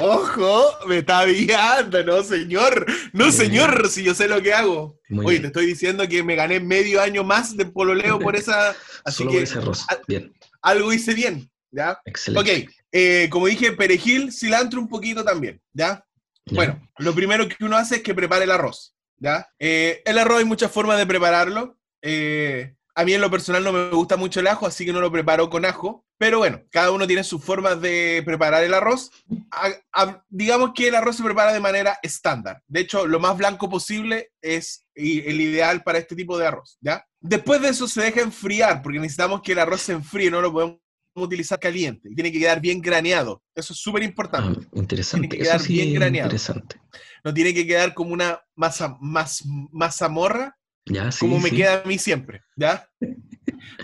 [0.00, 4.98] Ojo, me está viando, no señor, no señor, si yo sé lo que hago.
[5.08, 5.42] Muy Oye, bien.
[5.42, 8.70] te estoy diciendo que me gané medio año más de pololeo por esa,
[9.04, 9.86] así Solo que ese arroz.
[10.08, 12.00] Bien, algo hice bien, ¿ya?
[12.04, 12.64] excelente.
[12.66, 16.04] Ok, eh, como dije, perejil, cilantro un poquito también, ¿ya?
[16.46, 16.54] Ya.
[16.56, 19.48] Bueno, lo primero que uno hace es que prepare el arroz, ¿ya?
[19.58, 21.76] Eh, el arroz hay muchas formas de prepararlo.
[22.02, 25.00] eh, a mí en lo personal no me gusta mucho el ajo, así que no
[25.02, 26.06] lo preparo con ajo.
[26.18, 29.10] Pero bueno, cada uno tiene sus formas de preparar el arroz.
[29.50, 32.62] A- a- digamos que el arroz se prepara de manera estándar.
[32.66, 37.04] De hecho, lo más blanco posible es el ideal para este tipo de arroz, ¿ya?
[37.20, 40.50] Después de eso se deja enfriar, porque necesitamos que el arroz se enfríe, no lo
[40.50, 40.76] podemos
[41.24, 42.08] utilizar caliente.
[42.10, 43.42] Y tiene que quedar bien graneado.
[43.54, 44.66] Eso es súper Ah, importante.
[44.74, 45.28] interesante.
[45.28, 46.26] Tiene que Eso quedar sí bien es graneado.
[46.28, 46.76] interesante.
[47.24, 51.56] No tiene que quedar como una masa, más, mazamorra, Ya, sí, como me sí.
[51.56, 52.88] queda a mí siempre, ¿ya?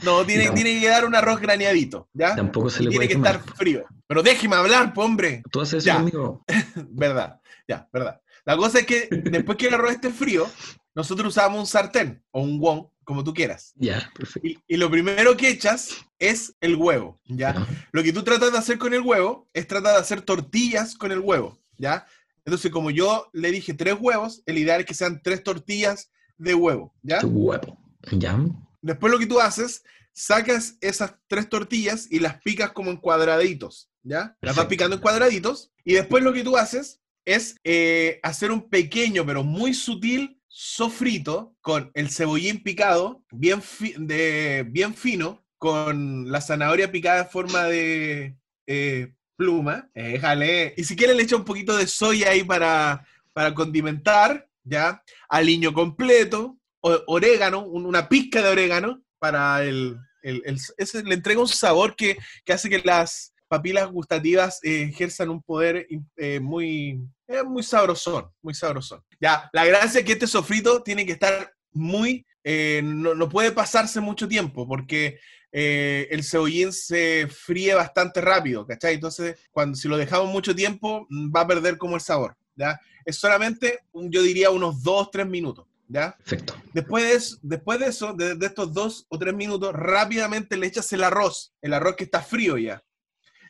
[0.05, 0.55] No, tiene, No.
[0.55, 2.37] tiene que quedar un arroz graneadito, ¿ya?
[2.37, 3.37] Tampoco se le tiene puede que quemar.
[3.37, 3.85] estar frío.
[4.07, 5.42] Pero déjeme hablar, po, hombre.
[5.51, 6.45] ¿Tú haces eso conmigo?
[6.90, 8.21] Verdad, ya, verdad.
[8.45, 10.49] La cosa es que después que el arroz esté frío,
[10.95, 13.72] nosotros usamos un sartén o un wok, como tú quieras.
[13.76, 14.48] Ya, perfecto.
[14.48, 17.66] Y, y lo primero que echas es el huevo, ¿ya?
[17.92, 21.12] Lo que tú tratas de hacer con el huevo es tratar de hacer tortillas con
[21.12, 22.06] el huevo, ¿ya?
[22.44, 26.54] Entonces, como yo le dije tres huevos, el ideal es que sean tres tortillas de
[26.54, 27.20] huevo, ¿ya?
[27.20, 27.78] Tu huevo.
[28.12, 28.38] Ya.
[28.80, 33.90] Después lo que tú haces, sacas esas tres tortillas y las picas como en cuadraditos,
[34.02, 34.36] ¿ya?
[34.40, 38.68] Las vas picando en cuadraditos y después lo que tú haces es eh, hacer un
[38.68, 43.62] pequeño pero muy sutil sofrito con el cebollín picado, bien,
[43.96, 48.36] de, bien fino, con la zanahoria picada en forma de
[48.66, 49.88] eh, pluma.
[49.94, 50.74] Eh, jale.
[50.76, 55.02] Y si quieres le echa un poquito de soya ahí para, para condimentar, ¿ya?
[55.30, 61.40] Aliño completo, orégano, un- una pizca de orégano para el, el- el- ese le entrega
[61.40, 65.86] un sabor que, que hace que las papilas gustativas eh, ejerzan un poder
[66.16, 69.02] eh, muy, eh, muy sabrosón, muy sabrosón.
[69.20, 73.52] Ya, la gracia es que este sofrito tiene que estar muy, eh, no, no puede
[73.52, 75.18] pasarse mucho tiempo porque
[75.52, 78.94] eh, el cebollín se fríe bastante rápido, ¿cachai?
[78.94, 82.80] Entonces, cuando, si lo dejamos mucho tiempo, mm, va a perder como el sabor, ¿ya?
[83.04, 86.16] Es solamente, yo diría, unos 2-3 minutos, ¿ya?
[86.16, 86.54] Perfecto.
[86.72, 90.68] Después de eso, después de, eso de, de estos dos o tres minutos, rápidamente le
[90.68, 92.82] echas el arroz, el arroz que está frío ya.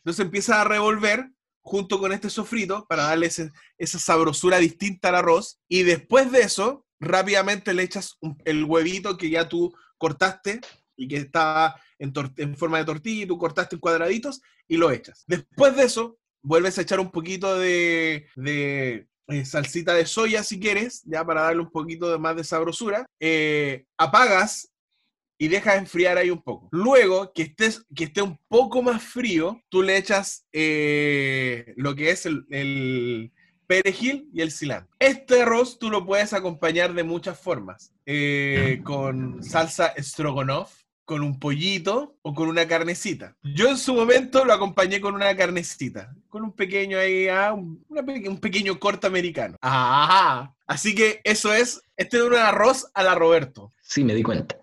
[0.04, 1.30] Entonces empiezas a revolver
[1.62, 5.60] junto con este sofrito para darle esa sabrosura distinta al arroz.
[5.68, 10.60] Y después de eso, rápidamente le echas el huevito que ya tú cortaste
[10.96, 15.24] y que estaba en, forma de tortilla y tú cortaste en cuadraditos y lo echas.
[15.26, 20.58] Después de eso, vuelves a echar un poquito de, de, eh, salsita de soya si
[20.58, 23.06] quieres, ya para darle un poquito de más de sabrosura.
[23.20, 24.71] Eh, apagas
[25.42, 26.68] y dejas enfriar ahí un poco.
[26.70, 32.10] Luego, que, estés, que esté un poco más frío, tú le echas eh, lo que
[32.10, 33.32] es el, el
[33.66, 34.94] perejil y el cilantro.
[35.00, 37.92] Este arroz tú lo puedes acompañar de muchas formas.
[38.06, 40.72] Eh, con salsa stroganoff,
[41.04, 43.36] con un pollito o con una carnecita.
[43.42, 47.84] Yo en su momento lo acompañé con una carnecita, con un pequeño ahí, ah, un,
[47.88, 49.56] una pe- un pequeño corte americano.
[49.60, 50.54] Ajá.
[50.68, 53.72] Así que eso es, este es un arroz a la Roberto.
[53.82, 54.56] Sí, me di cuenta.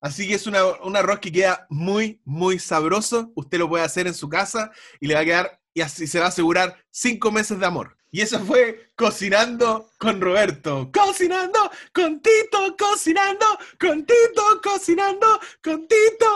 [0.00, 3.32] Así que es una- un arroz que queda muy, muy sabroso.
[3.34, 6.20] Usted lo puede hacer en su casa y le va a quedar, y así se
[6.20, 7.96] va a asegurar cinco meses de amor.
[8.10, 10.90] Y eso fue Cocinando con Roberto.
[10.92, 13.44] Cocinando con Tito, cocinando
[13.78, 16.26] con Tito, cocinando con Tito.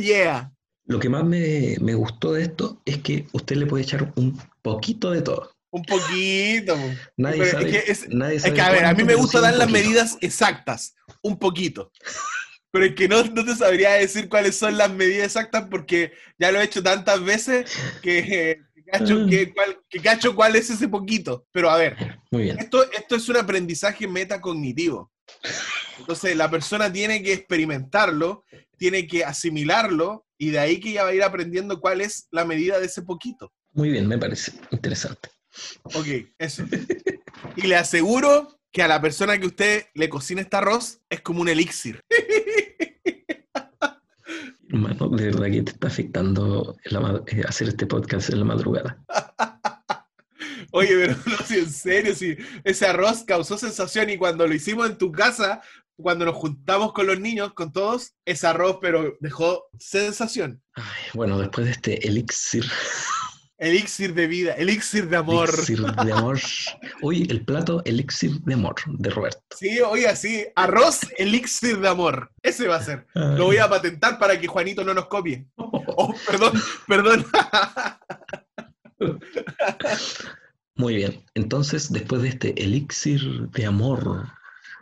[0.00, 0.52] Yeah.
[0.84, 4.38] Lo que más me, me gustó de esto es que usted le puede echar un
[4.62, 5.50] poquito de todo.
[5.70, 6.74] Un poquito.
[6.76, 6.90] po.
[7.16, 7.70] Nadie Pero sabe.
[7.78, 9.70] es que es- nadie Es sabe que, a ver, a mí me gusta dar las
[9.70, 11.92] medidas exactas, un poquito.
[12.70, 16.52] Pero es que no, no te sabría decir cuáles son las medidas exactas porque ya
[16.52, 17.70] lo he hecho tantas veces
[18.02, 21.46] que, que cacho, que, cuál, que cacho cuál es ese poquito.
[21.50, 21.96] Pero a ver,
[22.30, 22.58] Muy bien.
[22.58, 25.10] esto, esto es un aprendizaje metacognitivo.
[25.98, 28.44] Entonces la persona tiene que experimentarlo,
[28.76, 32.44] tiene que asimilarlo y de ahí que ya va a ir aprendiendo cuál es la
[32.44, 33.52] medida de ese poquito.
[33.72, 35.30] Muy bien, me parece interesante.
[35.82, 36.06] Ok,
[36.38, 36.64] eso.
[37.56, 41.40] Y le aseguro que a la persona que usted le cocina este arroz es como
[41.40, 42.00] un elixir.
[44.68, 49.02] Hermano, de verdad que te está afectando la eh, hacer este podcast en la madrugada.
[50.72, 54.88] Oye, pero no, si en serio, si ese arroz causó sensación y cuando lo hicimos
[54.90, 55.62] en tu casa,
[55.96, 60.62] cuando nos juntamos con los niños, con todos, ese arroz, pero dejó sensación.
[60.74, 60.84] Ay,
[61.14, 62.66] bueno, después de este elixir,
[63.58, 65.48] Elixir de vida, elixir de amor.
[65.48, 66.38] elixir de amor.
[67.02, 69.40] Hoy el plato elixir de amor de Roberto.
[69.56, 72.30] Sí, oiga, sí, arroz elixir de amor.
[72.40, 73.08] Ese va a ser.
[73.14, 75.44] Lo voy a patentar para que Juanito no nos copie.
[75.56, 76.52] Oh, perdón,
[76.86, 77.26] perdón.
[80.76, 84.28] Muy bien, entonces después de este elixir de amor,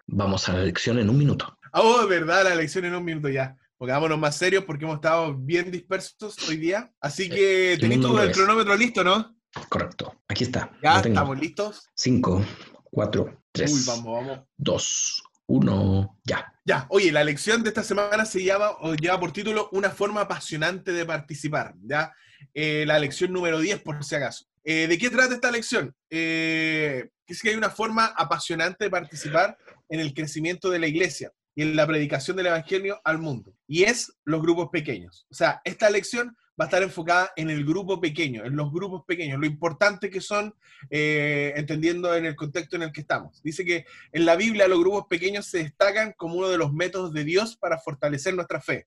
[0.07, 1.59] vamos a la lección en un minuto.
[1.73, 3.57] Oh, verdad, la lección en un minuto ya.
[3.79, 6.91] Pongámonos más serios porque hemos estado bien dispersos hoy día.
[7.01, 9.37] Así que El tenés al el cronómetro listo, ¿no?
[9.69, 10.71] Correcto, aquí está.
[10.83, 11.91] Ya estamos listos.
[11.95, 12.43] 5,
[12.85, 14.45] 4, Uy, 3, vamos, vamos.
[14.57, 16.53] 2, 1, ya.
[16.65, 20.23] Ya, oye, la lección de esta semana se llama, o lleva por título Una forma
[20.23, 22.13] apasionante de participar, ¿ya?
[22.55, 24.47] Eh, la lección número 10, por si acaso.
[24.65, 25.95] Eh, ¿De qué trata esta lección?
[26.11, 29.57] Eh, es que hay una forma apasionante de participar
[29.89, 33.53] en el crecimiento de la iglesia y en la predicación del evangelio al mundo.
[33.67, 35.27] Y es los grupos pequeños.
[35.31, 39.05] O sea, esta lección va a estar enfocada en el grupo pequeño, en los grupos
[39.07, 40.55] pequeños, lo importante que son,
[40.91, 43.43] eh, entendiendo en el contexto en el que estamos.
[43.43, 47.13] Dice que en la Biblia los grupos pequeños se destacan como uno de los métodos
[47.13, 48.87] de Dios para fortalecer nuestra fe,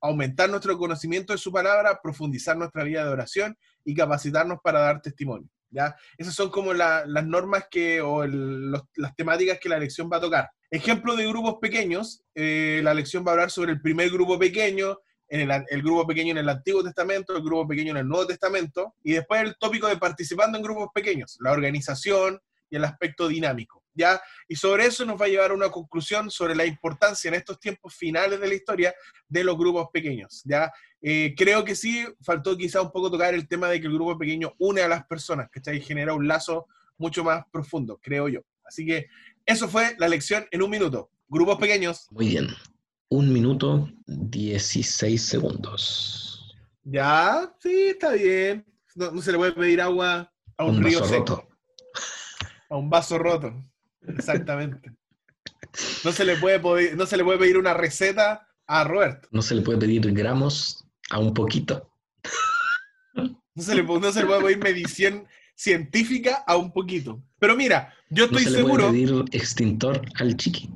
[0.00, 5.02] aumentar nuestro conocimiento de su palabra, profundizar nuestra vida de oración y capacitarnos para dar
[5.02, 5.48] testimonio.
[5.74, 5.94] ¿Ya?
[6.16, 10.20] Esas son como la- las normas que, o las temáticas que la lección va a
[10.20, 10.50] tocar.
[10.70, 14.98] Ejemplo de grupos pequeños, eh, la lección va a hablar sobre el primer grupo pequeño,
[15.28, 18.26] en el, el grupo pequeño en el Antiguo Testamento, el grupo pequeño en el Nuevo
[18.26, 23.28] Testamento, y después el tópico de participando en grupos pequeños, la organización y el aspecto
[23.28, 23.83] dinámico.
[23.94, 24.20] ¿Ya?
[24.48, 27.58] Y sobre eso nos va a llevar a una conclusión sobre la importancia en estos
[27.58, 28.94] tiempos finales de la historia
[29.28, 30.42] de los grupos pequeños.
[30.44, 30.70] ¿ya?
[31.00, 34.16] Eh, creo que sí, faltó quizá un poco tocar el tema de que el grupo
[34.18, 35.76] pequeño une a las personas, ¿cachai?
[35.76, 38.40] Y genera un lazo mucho más profundo, creo yo.
[38.64, 39.08] Así que
[39.44, 41.10] eso fue la lección en un minuto.
[41.28, 42.06] Grupos pequeños.
[42.10, 42.48] Muy bien.
[43.10, 46.56] Un minuto 16 segundos.
[46.82, 48.66] Ya, sí, está bien.
[48.94, 51.48] No, no se le puede pedir agua a un, Un río seco, roto.
[52.70, 53.52] a un vaso roto.
[54.08, 54.92] Exactamente.
[56.04, 59.28] No se le puede poder- no se le puede pedir una receta a Roberto.
[59.32, 61.90] No se le puede pedir gramos a un poquito.
[63.14, 67.22] No se le, no se le puede pedir medición científica a un poquito.
[67.38, 70.70] Pero mira, yo No estoy se le seguro, puede pedir extintor al chiqui.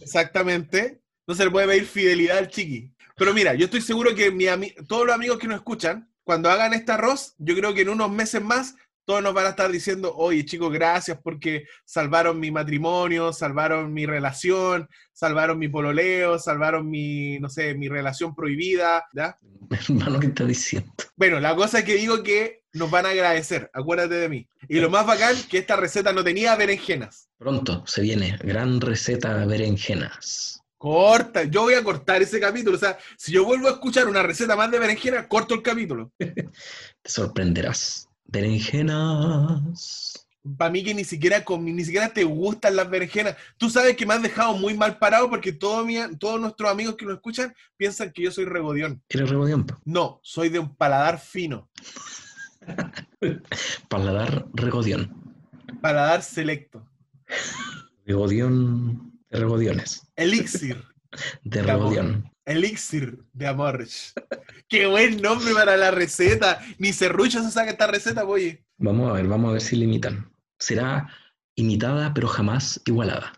[0.00, 2.92] exactamente, no se le puede pedir fidelidad al chiqui.
[3.16, 4.46] Pero mira, yo estoy seguro que mi
[4.86, 8.10] todos los amigos que nos escuchan, cuando hagan este arroz, yo creo que en unos
[8.10, 8.76] meses más
[9.08, 14.04] todos nos van a estar diciendo, oye chicos, gracias porque salvaron mi matrimonio, salvaron mi
[14.04, 19.38] relación, salvaron mi pololeo, salvaron mi, no sé, mi relación prohibida, ¿ya?
[19.88, 20.92] Hermano, ¿qué estás diciendo?
[21.16, 24.46] Bueno, la cosa es que digo que nos van a agradecer, acuérdate de mí.
[24.68, 27.30] Y lo más bacán, que esta receta no tenía berenjenas.
[27.38, 30.62] Pronto se viene gran receta de berenjenas.
[30.76, 32.76] Corta, yo voy a cortar ese capítulo.
[32.76, 36.12] O sea, si yo vuelvo a escuchar una receta más de berenjena, corto el capítulo.
[36.18, 36.50] Te
[37.06, 38.07] sorprenderás.
[38.28, 40.26] Berenjenas.
[40.56, 43.36] Para mí que ni siquiera, ni siquiera te gustan las berenjenas.
[43.58, 46.96] Tú sabes que me has dejado muy mal parado porque todo mi- todos nuestros amigos
[46.96, 49.02] que nos escuchan piensan que yo soy regodión.
[49.08, 49.66] ¿Eres regodión?
[49.84, 51.68] No, soy de un paladar fino,
[53.88, 55.12] Paladar regodión.
[55.80, 56.86] paladar selecto.
[58.06, 60.06] Regodión de regodiones.
[60.16, 60.82] Elixir,
[61.42, 62.30] De regodión.
[62.52, 63.86] Elixir de amor.
[64.68, 66.60] Qué buen nombre para la receta.
[66.78, 68.64] Ni serrucho se saca esta receta, oye.
[68.78, 70.30] Vamos a ver, vamos a ver si la imitan.
[70.58, 71.08] Será
[71.54, 73.32] imitada pero jamás igualada.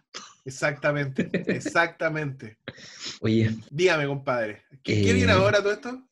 [0.45, 2.59] Exactamente, exactamente.
[3.21, 4.63] Oye, Dígame, compadre.
[4.83, 6.03] ¿Qué, qué Eh, viene ahora todo esto?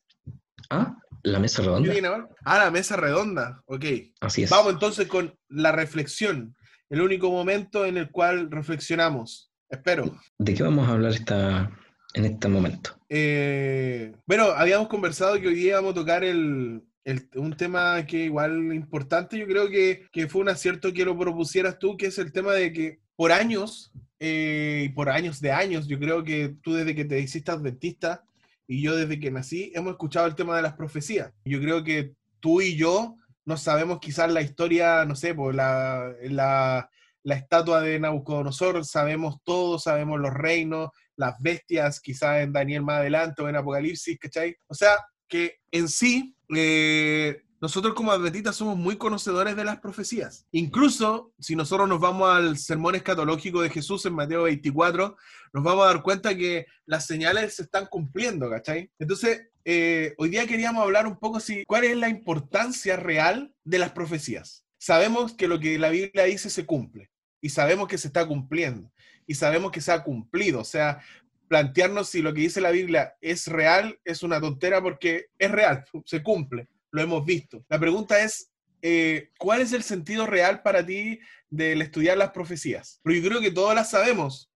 [0.69, 1.91] ah, la mesa ¿Qué redonda.
[1.91, 2.29] viene ahora?
[2.45, 3.61] Ah, la mesa redonda.
[3.65, 3.85] Ok.
[4.21, 4.49] Así es.
[4.49, 6.55] Vamos entonces con la reflexión.
[6.89, 9.51] El único momento en el cual reflexionamos.
[9.69, 10.15] Espero.
[10.37, 11.71] ¿De qué vamos a hablar esta,
[12.13, 12.97] en este momento?
[13.09, 18.73] Eh, bueno, habíamos conversado que hoy día a tocar el, el- un tema que igual
[18.73, 19.37] importante.
[19.37, 22.53] Yo creo que, que fue un acierto que lo propusieras tú, que es el tema
[22.53, 27.05] de que por años, eh, por años de años, yo creo que tú desde que
[27.05, 28.23] te hiciste adventista
[28.67, 31.31] y yo desde que nací, hemos escuchado el tema de las profecías.
[31.45, 36.13] Yo creo que tú y yo no sabemos quizás la historia, no sé, por la,
[36.21, 36.89] la,
[37.23, 40.89] la estatua de Nabucodonosor, sabemos todo, sabemos los reinos,
[41.19, 44.55] las bestias, quizás en Daniel más adelante o en Apocalipsis, ¿cachai?
[44.67, 44.91] O sea,
[45.27, 50.47] que en sí, eh, nosotros como adventistas somos muy conocedores de las profecías.
[50.51, 55.17] Incluso si nosotros nos vamos al sermón escatológico de Jesús en Mateo 24,
[55.53, 58.89] nos vamos a dar cuenta que las señales se están cumpliendo, ¿cachai?
[58.97, 63.79] Entonces, eh, hoy día queríamos hablar un poco si cuál es la importancia real de
[63.79, 64.63] las profecías.
[64.77, 67.11] Sabemos que lo que la Biblia dice se cumple
[67.41, 68.89] y sabemos que se está cumpliendo
[69.29, 70.59] y sabemos que se ha cumplido.
[70.59, 71.03] O sea,
[71.47, 75.85] plantearnos si lo que dice la Biblia es real es una tontera porque es real,
[76.03, 77.63] se cumple, lo hemos visto.
[77.69, 78.49] La pregunta es,
[78.81, 82.99] eh, ¿cuál es el sentido real para ti del estudiar las profecías?
[83.03, 84.49] Porque yo creo que todas las sabemos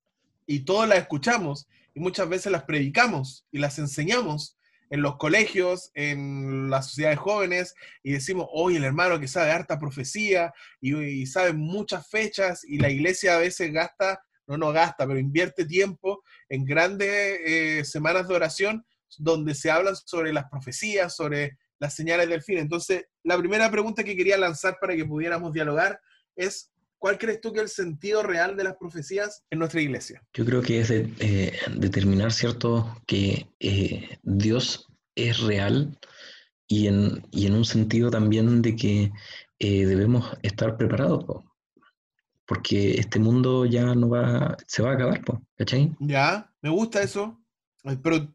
[0.47, 4.57] y todas las escuchamos y muchas veces las predicamos y las enseñamos
[4.89, 9.79] en los colegios, en las sociedades jóvenes, y decimos, oye, el hermano que sabe harta
[9.79, 10.51] profecía
[10.81, 15.19] y, y sabe muchas fechas, y la iglesia a veces gasta, no, no gasta, pero
[15.19, 17.09] invierte tiempo en grandes
[17.45, 18.85] eh, semanas de oración
[19.17, 22.57] donde se hablan sobre las profecías, sobre las señales del fin.
[22.57, 25.99] Entonces, la primera pregunta que quería lanzar para que pudiéramos dialogar
[26.35, 30.23] es, ¿cuál crees tú que es el sentido real de las profecías en nuestra iglesia?
[30.33, 35.99] Yo creo que es eh, determinar, ¿cierto?, que eh, Dios es real
[36.67, 39.11] y en, y en un sentido también de que
[39.59, 41.45] debemos estar preparados.
[42.45, 45.91] Porque este mundo ya no va, se va a acabar, po, ¿cachai?
[45.99, 47.39] Ya, me gusta eso.
[48.03, 48.27] Pero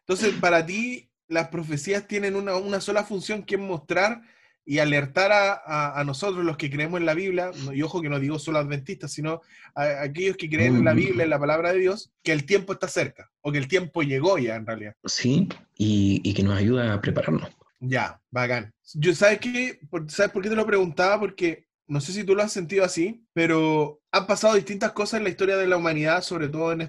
[0.00, 4.22] entonces, para ti, las profecías tienen una, una sola función que es mostrar
[4.64, 8.08] y alertar a, a- a nosotros, los que creemos en la Biblia, y ojo que
[8.10, 9.40] no digo solo adventistas, sino
[9.74, 12.44] a, a aquellos que creen en la Biblia, en la palabra de Dios, que el
[12.44, 14.94] tiempo está cerca, o que el tiempo llegó ya en realidad.
[15.06, 17.48] Sí, y, y que nos ayuda a prepararnos.
[17.80, 18.74] Ya, bacán.
[18.94, 19.78] Yo, ¿sabes qué?
[20.08, 21.20] ¿Sabes por qué te lo preguntaba?
[21.20, 25.24] Porque no sé si tú lo has sentido así, pero han pasado distintas cosas en
[25.24, 26.82] la historia de la humanidad, sobre todo en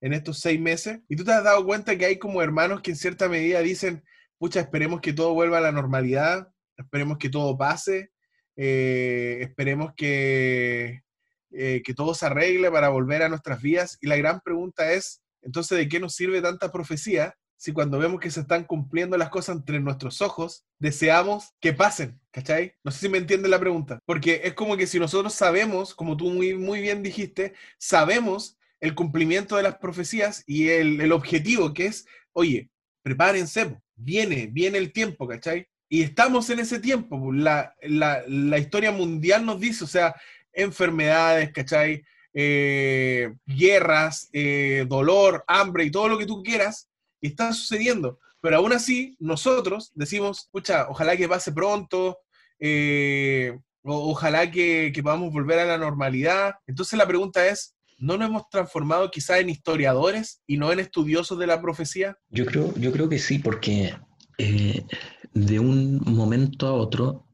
[0.00, 2.90] en estos seis meses, y tú te has dado cuenta que hay como hermanos que
[2.90, 4.04] en cierta medida dicen,
[4.38, 8.12] pucha, esperemos que todo vuelva a la normalidad, esperemos que todo pase,
[8.56, 11.02] eh, esperemos que,
[11.50, 13.98] eh, que todo se arregle para volver a nuestras vidas.
[14.00, 18.20] Y la gran pregunta es, entonces, ¿de qué nos sirve tanta profecía si cuando vemos
[18.20, 22.20] que se están cumpliendo las cosas entre nuestros ojos, deseamos que pasen?
[22.30, 22.74] ¿Cachai?
[22.84, 23.98] No sé si me entiende la pregunta.
[24.06, 28.94] Porque es como que si nosotros sabemos, como tú muy, muy bien dijiste, sabemos el
[28.94, 32.70] cumplimiento de las profecías y el, el objetivo que es, oye,
[33.02, 35.66] prepárense, viene, viene el tiempo, ¿cachai?
[35.88, 37.18] Y estamos en ese tiempo.
[37.18, 37.32] po.
[37.32, 40.14] La, la, la historia mundial nos dice, o sea,
[40.52, 42.04] enfermedades, ¿cachai?
[42.32, 46.87] Eh, guerras, eh, dolor, hambre y todo lo que tú quieras,
[47.20, 48.18] y está sucediendo.
[48.40, 52.18] Pero aún así, nosotros decimos, escucha, ojalá que pase pronto,
[52.60, 56.54] eh, o- ojalá que, que podamos volver a la normalidad.
[56.66, 61.38] Entonces la pregunta es, ¿no nos hemos transformado quizás en historiadores y no en estudiosos
[61.38, 62.16] de la profecía?
[62.30, 63.94] Yo creo, yo creo que sí, porque
[64.38, 64.84] eh,
[65.32, 67.26] de un momento a otro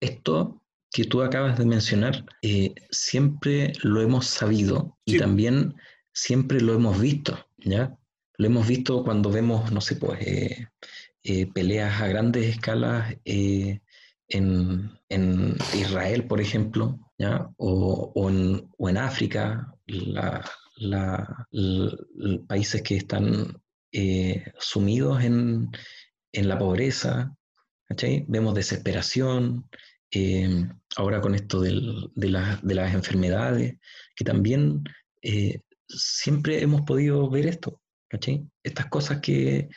[0.00, 0.60] esto
[0.92, 5.74] que tú acabas de mencionar, eh, siempre lo hemos sabido y también
[6.12, 7.98] siempre lo hemos visto, ¿ya?
[8.36, 10.68] Lo hemos visto cuando vemos, no sé, pues, eh,
[11.22, 14.90] eh, peleas a grandes escalas en,
[15.74, 17.48] Israel, por ejemplo, ¿ya?
[17.56, 19.74] O, en, África,
[22.48, 23.62] países que están
[24.58, 25.70] sumidos en,
[26.32, 27.36] en la pobreza,
[28.26, 29.68] Vemos desesperación,
[30.10, 31.72] eh, ahora con esto de,
[32.28, 33.76] las enfermedades,
[34.16, 34.84] que también
[35.22, 37.80] eh, siempre hemos podido ver esto,
[38.62, 39.68] Estas cosas que,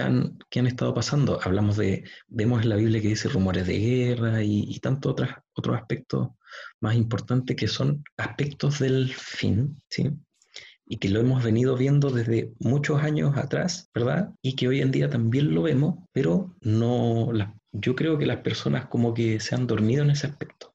[0.00, 1.40] han, han, estado pasando.
[1.42, 5.14] Hablamos de, vemos en la Biblia que dice rumores de guerra y, tantos
[5.54, 6.28] otros aspectos
[6.80, 10.10] más importantes que son aspectos del fin, ¿sí?
[10.86, 14.34] y que lo hemos venido viendo desde muchos años atrás, ¿verdad?
[14.42, 17.30] Y que hoy en día también lo vemos, pero no,
[17.72, 20.73] yo creo que las personas como que se han dormido en ese aspecto,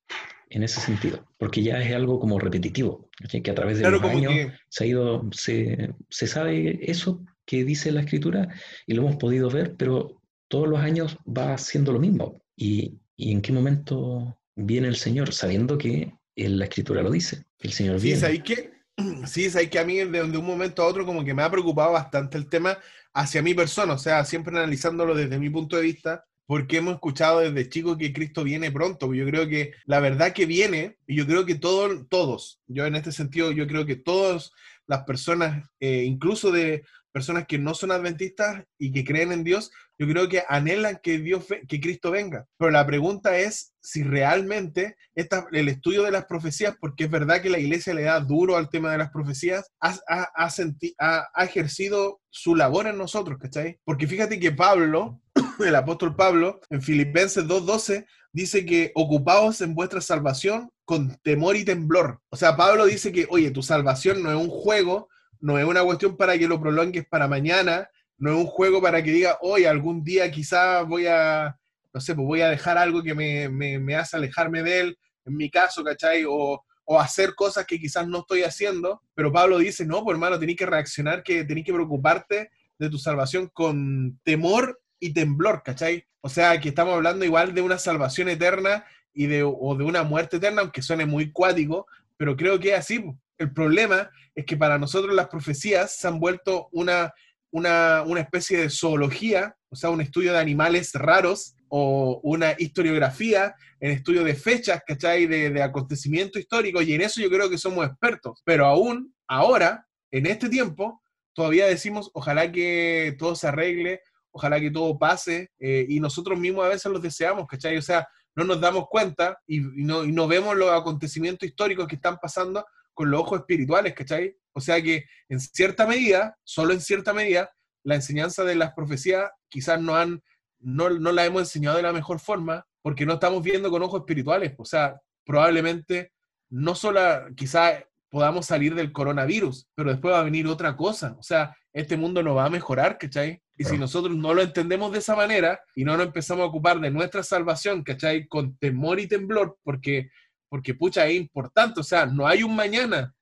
[0.50, 4.34] en ese sentido, porque ya es algo como repetitivo, que a través de los años
[4.70, 8.48] se ha ido, se, se sabe eso que dice la escritura
[8.88, 12.42] y lo hemos podido ver, pero todos los años va siendo lo mismo.
[12.56, 15.34] ¿Y, y en qué momento viene el Señor?
[15.34, 18.20] Sabiendo que la escritura lo dice, el Señor viene.
[18.30, 18.80] Sí, que
[19.26, 21.94] Sí, es que a mí de, un momento a otro como que me ha preocupado
[21.94, 22.78] bastante el tema
[23.14, 27.42] hacia mi persona, o sea, siempre analizándolo desde mi punto de vista, porque hemos escuchado
[27.42, 29.14] desde chico que Cristo viene pronto.
[29.14, 32.96] Yo creo que la verdad que viene, y yo creo que todos, todos, yo en
[32.96, 34.50] este sentido, yo creo que todas
[34.88, 39.70] las personas, eh, incluso de personas que no son adventistas y que creen en Dios,
[40.00, 42.48] yo creo que anhelan que Dios, que Cristo venga.
[42.58, 47.44] Pero la pregunta es si realmente esta, el estudio de las profecías, porque es verdad
[47.44, 52.56] que la iglesia le da duro al tema de las profecías, ha, ha, ejercido su
[52.56, 53.78] labor en nosotros, ¿cachai?
[53.84, 55.22] Porque fíjate que Pablo,
[55.68, 61.66] el apóstol Pablo, en Filipenses 2.12, dice que ocupaos en vuestra salvación con temor y
[61.66, 62.20] temblor.
[62.30, 65.84] O sea, Pablo dice que, oye, tu salvación no es un juego, no es una
[65.84, 69.66] cuestión para que lo prolongues para mañana, no es un juego para que diga, hoy
[69.66, 71.58] algún día quizás voy a,
[71.94, 75.50] no sé, pues voy a dejar algo que me, hace alejarme de él, en mi
[75.50, 76.26] caso, ¿cachai?
[76.28, 76.64] O,
[77.00, 80.66] hacer cosas que quizás no estoy haciendo, pero Pablo dice, no, pues hermano, tenés que
[80.66, 82.50] reaccionar, que tenés que preocuparte
[82.80, 86.06] de tu salvación con temor y temblor, ¿cachai?
[86.22, 90.04] O sea, que estamos hablando igual de una salvación eterna y de, o de una
[90.04, 91.88] muerte eterna, aunque suene muy cuático,
[92.18, 93.04] pero creo que es así.
[93.38, 97.14] El problema es que para nosotros las profecías se han vuelto una,
[97.52, 103.92] una, especie de zoología, o sea, un estudio de animales raros o una historiografía en
[103.92, 105.26] estudio de fechas, ¿cachai?
[105.28, 108.42] De, de acontecimientos históricos, y en eso yo creo que somos expertos.
[108.44, 111.02] Pero aún, ahora, en este tiempo,
[111.34, 116.66] todavía decimos, ojalá que todo se arregle, ojalá que todo pase, eh, y nosotros mismos
[116.66, 117.78] a veces los deseamos, ¿cachai?
[117.78, 121.96] O sea, no nos damos cuenta y, no, y no vemos los acontecimientos históricos que
[121.96, 124.36] están pasando con los ojos espirituales, ¿cachai?
[124.54, 127.50] O sea que en cierta medida, solo en cierta medida,
[127.84, 130.22] la enseñanza de las profecías quizás no, han,
[130.60, 134.02] no, no la hemos enseñado de la mejor forma porque no estamos viendo con ojos
[134.02, 134.54] espirituales.
[134.58, 136.12] O sea, probablemente
[136.50, 137.00] no solo
[137.36, 141.16] quizás podamos salir del coronavirus, pero después va a venir otra cosa.
[141.20, 143.42] O sea, este mundo no va a mejorar, ¿cachai?
[143.60, 146.80] Y si nosotros no lo entendemos de esa manera y no nos empezamos a ocupar
[146.80, 148.26] de nuestra salvación, ¿cachai?
[148.26, 150.10] Con temor y temblor, porque
[150.50, 153.14] porque pucha, es importante, o sea, no hay un mañana,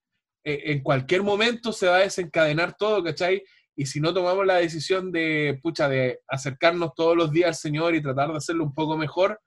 [0.43, 3.43] e, en cualquier momento se va a desencadenar todo, ¿cachai?
[3.75, 7.93] Y si no tomamos la decisión de, pucha, de acercarnos todos los días al Señor
[7.93, 9.39] y tratar de hacerlo un poco mejor,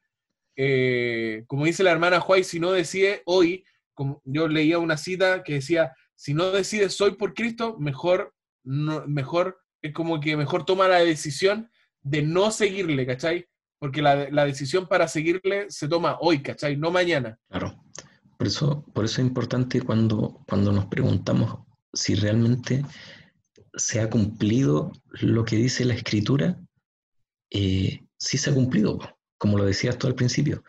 [0.57, 3.65] eh, como dice la hermana Juay, si no decide hoy,
[3.95, 9.59] como yo leía una cita que decía, si no decides hoy por Cristo, mejor, mejor,
[9.83, 11.71] es como que mejor toma la decisión
[12.03, 13.47] de no seguirle, ¿cachai?
[13.81, 16.77] porque la, decisión para seguirle se toma hoy, ¿cachai?
[16.77, 17.39] No mañana.
[17.49, 17.83] Claro.
[18.37, 22.85] Por eso, por eso es importante cuando, cuando nos preguntamos si realmente
[23.75, 26.61] se ha cumplido lo que dice la escritura,
[27.51, 28.99] eh, sí se ha cumplido,
[29.39, 30.63] como lo decías tú al principio,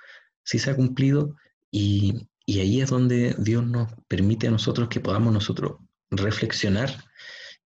[0.43, 1.35] sí se ha cumplido
[1.69, 5.77] y, ahí es donde Dios nos permite a nosotros que podamos nosotros
[6.09, 7.03] reflexionar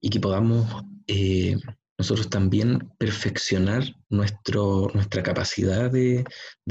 [0.05, 1.57] y que podamos eh,
[1.97, 6.23] nosotros también perfeccionar nuestro, nuestra capacidad de,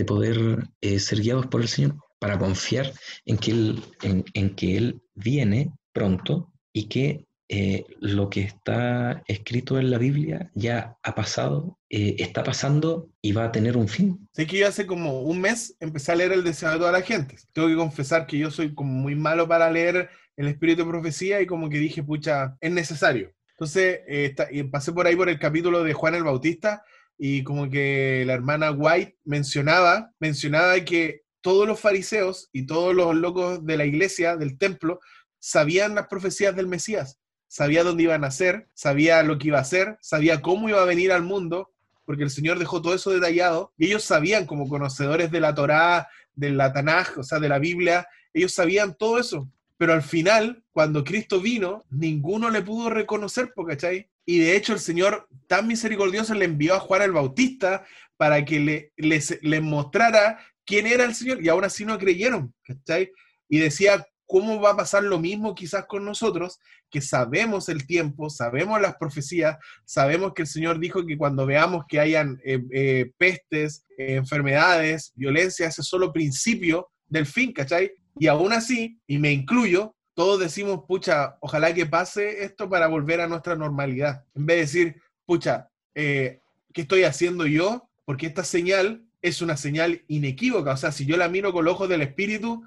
[0.07, 2.93] poder eh, ser guiados por el Señor, para confiar
[3.25, 9.79] en que Él, en, que él viene pronto y que eh, lo que está escrito
[9.79, 14.29] en la Biblia ya ha pasado, eh, está pasando y va a tener un fin.
[14.33, 17.03] Sé que yo hace como un mes empecé a leer El Deseo de toda la
[17.03, 17.37] gente.
[17.53, 21.41] Tengo que confesar que yo soy como muy malo para leer el Espíritu de Profecía
[21.41, 23.33] y como que dije, pucha, es necesario.
[23.51, 24.35] Entonces, eh,
[24.71, 26.83] pasé por ahí por el capítulo de Juan el Bautista
[27.19, 33.15] y como que la hermana White mencionaba, mencionaba que todos los fariseos y todos los
[33.15, 34.99] locos de la iglesia, del templo,
[35.39, 37.21] sabían las profecías del Mesías,
[37.55, 40.87] sabía dónde iban a nacer, sabía lo que iba a hacer, sabía cómo iba a
[40.87, 41.71] venir al mundo,
[42.05, 46.09] porque el Señor dejó todo eso detallado, y ellos sabían, como conocedores de la Torá,
[46.35, 49.49] de la Tanaj, o sea, de la Biblia, ellos sabían todo eso.
[49.77, 54.09] Pero al final, cuando Cristo vino, ninguno le pudo reconocer, ¿cachai?
[54.27, 57.85] Y de hecho el Señor tan misericordioso le envió a Juan el Bautista
[58.17, 62.53] para que le, les, les mostrara quién era el Señor, y aún así no creyeron,
[62.65, 63.13] ¿cachai?
[63.49, 66.59] Y decía, ¿cómo va a pasar lo mismo quizás con nosotros,
[66.91, 71.85] que sabemos el tiempo, sabemos las profecías, sabemos que el Señor dijo que cuando veamos
[71.89, 77.93] que hayan eh, eh, pestes, eh, enfermedades, violencia, ese es solo principio del fin, ¿cachai?
[78.19, 83.21] Y aún así, y me incluyo, todos decimos, pucha, ojalá que pase esto para volver
[83.21, 84.25] a nuestra normalidad.
[84.35, 86.41] En vez de decir, pucha, ¿qué
[86.73, 87.89] estoy haciendo yo?
[88.05, 90.73] Porque esta señal es una señal inequívoca.
[90.73, 92.63] O sea, si yo la miro con los ojos del Espíritu,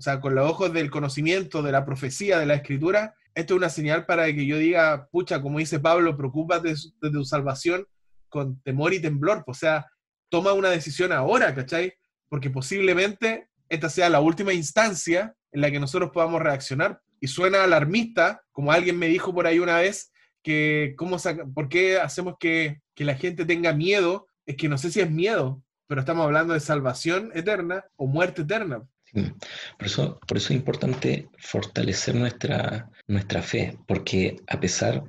[0.00, 3.58] o sea, con los ojos del conocimiento, de la profecía, de la escritura, esto es
[3.58, 6.70] una señal para que yo diga, pucha, como dice Pablo, preocúpate
[7.02, 7.86] de, tu salvación
[8.30, 9.44] con temor y temblor.
[9.46, 9.86] O sea,
[10.30, 11.92] toma una decisión ahora, ¿cachai?
[12.30, 17.02] Porque posiblemente esta sea la última instancia en la que nosotros podamos reaccionar.
[17.20, 21.18] Y suena alarmista, como alguien me dijo por ahí una vez, que cómo
[21.54, 24.28] ¿por qué hacemos que, que la gente tenga miedo?
[24.46, 28.40] Es que no sé si es miedo, pero estamos hablando de salvación eterna o muerte
[28.40, 28.88] eterna.
[29.12, 35.04] Por, eso, por eso es importante fortalecer nuestra, nuestra fe, porque a pesar,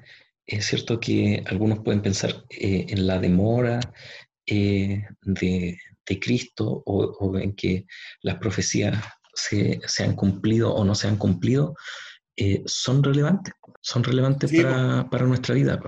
[0.45, 3.79] es cierto que algunos pueden pensar eh, en la demora
[4.45, 7.85] eh, de, de, Cristo o, en que
[8.21, 8.97] las profecías
[9.33, 11.75] se, se, han cumplido o no se han cumplido,
[12.35, 15.79] eh, son relevantes, son relevantes para, para, nuestra vida,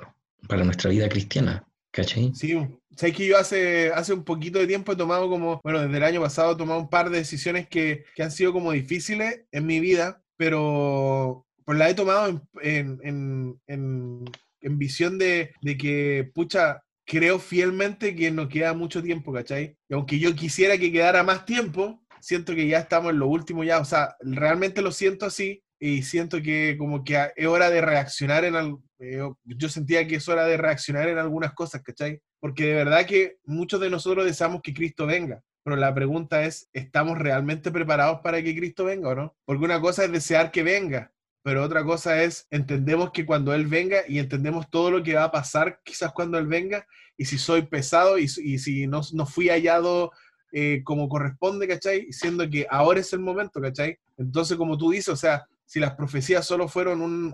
[0.47, 1.65] para nuestra vida cristiana.
[1.91, 2.31] ¿Cachai?
[2.33, 2.57] Sí,
[2.95, 6.03] sé que yo hace, hace un poquito de tiempo he tomado como, bueno, desde el
[6.03, 9.65] año pasado he tomado un par de decisiones que, que han sido como difíciles en
[9.65, 14.25] mi vida, pero pues la he tomado en, en, en,
[14.61, 19.77] en visión de, de, que, pucha, creo fielmente que nos queda mucho tiempo, ¿cachai?
[19.89, 23.63] Y aunque yo quisiera que quedara más tiempo, siento que ya estamos en lo último
[23.63, 27.81] ya, o sea, realmente lo siento así y siento que como que es hora de
[27.81, 32.21] reaccionar en, algo eh, yo sentía que es hora de reaccionar en algunas cosas, ¿cachai?
[32.43, 36.67] Porque de verdad que muchos de nosotros deseamos que Cristo venga, pero la pregunta es,
[36.73, 39.35] ¿estamos realmente preparados para que Cristo venga o no?
[39.45, 43.65] Porque una cosa es desear que venga, pero otra cosa es, entendemos que cuando Él
[43.67, 46.85] venga y entendemos todo lo que va a pasar quizás cuando Él venga,
[47.15, 50.11] y si soy pesado y, si no, no fui hallado
[50.51, 52.11] eh, como corresponde, ¿cachai?
[52.11, 53.97] Siendo que ahora es el momento, ¿cachai?
[54.17, 57.33] Entonces, como tú dices, o sea, si las profecías solo fueron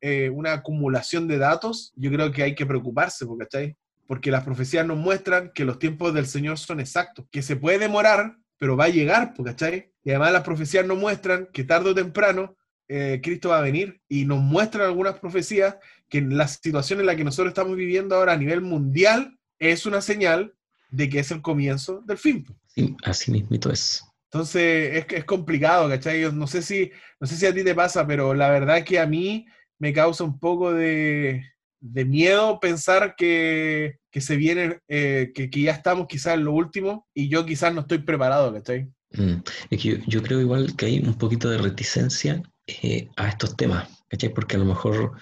[0.00, 3.76] eh, una, acumulación de datos, yo creo que hay que preocuparse, ¿cachai?
[4.08, 7.78] Porque las profecías nos muestran que los tiempos del Señor son exactos, que se puede
[7.78, 9.92] demorar, pero va a llegar, ¿cachai?
[10.02, 12.56] Y además las profecías nos muestran que tarde o temprano
[12.88, 15.76] eh, Cristo va a venir y nos muestran algunas profecías
[16.08, 20.00] que la situación en la que nosotros estamos viviendo ahora a nivel mundial es una
[20.00, 20.54] señal
[20.90, 22.46] de que es el comienzo del fin.
[22.66, 24.02] Sí, así mismo es.
[24.32, 26.32] Entonces es, es complicado, ¿cachai?
[26.32, 26.90] no sé, si,
[27.20, 29.46] no sé si a ti te pasa, pero la verdad que a mí
[29.78, 31.44] me causa un poco de,
[31.80, 36.52] de miedo pensar que, que se viene, eh, que, que, ya estamos quizás en lo
[36.52, 38.90] último y yo quizás no estoy preparado, ¿cachai?
[39.12, 43.56] Mm, es que yo, creo igual que hay un poquito de reticencia eh, a estos
[43.56, 44.32] temas, ¿cachai?
[44.32, 45.12] Porque a lo mejor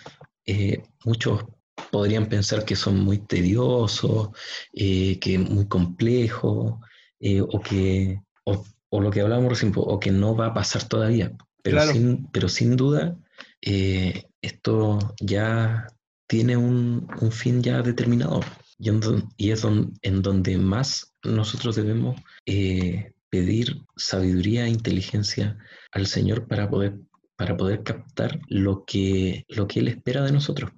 [0.46, 1.44] eh, muchos
[1.90, 4.30] podrían pensar que son muy tediosos,
[4.72, 6.74] que muy complejos,
[7.48, 8.20] o que
[8.96, 11.32] o lo que hablábamos recién, o que no va a pasar todavía.
[11.62, 13.16] Pero, sin, pero sin duda,
[13.60, 15.86] eh, esto ya
[16.26, 18.40] tiene un, un, fin ya determinado.
[18.78, 18.90] Y,
[19.36, 19.64] y es
[20.02, 25.58] en donde más nosotros debemos eh, pedir sabiduría e inteligencia
[25.92, 26.98] al Señor para poder,
[27.36, 30.70] para poder captar lo que, lo que Él espera de nosotros,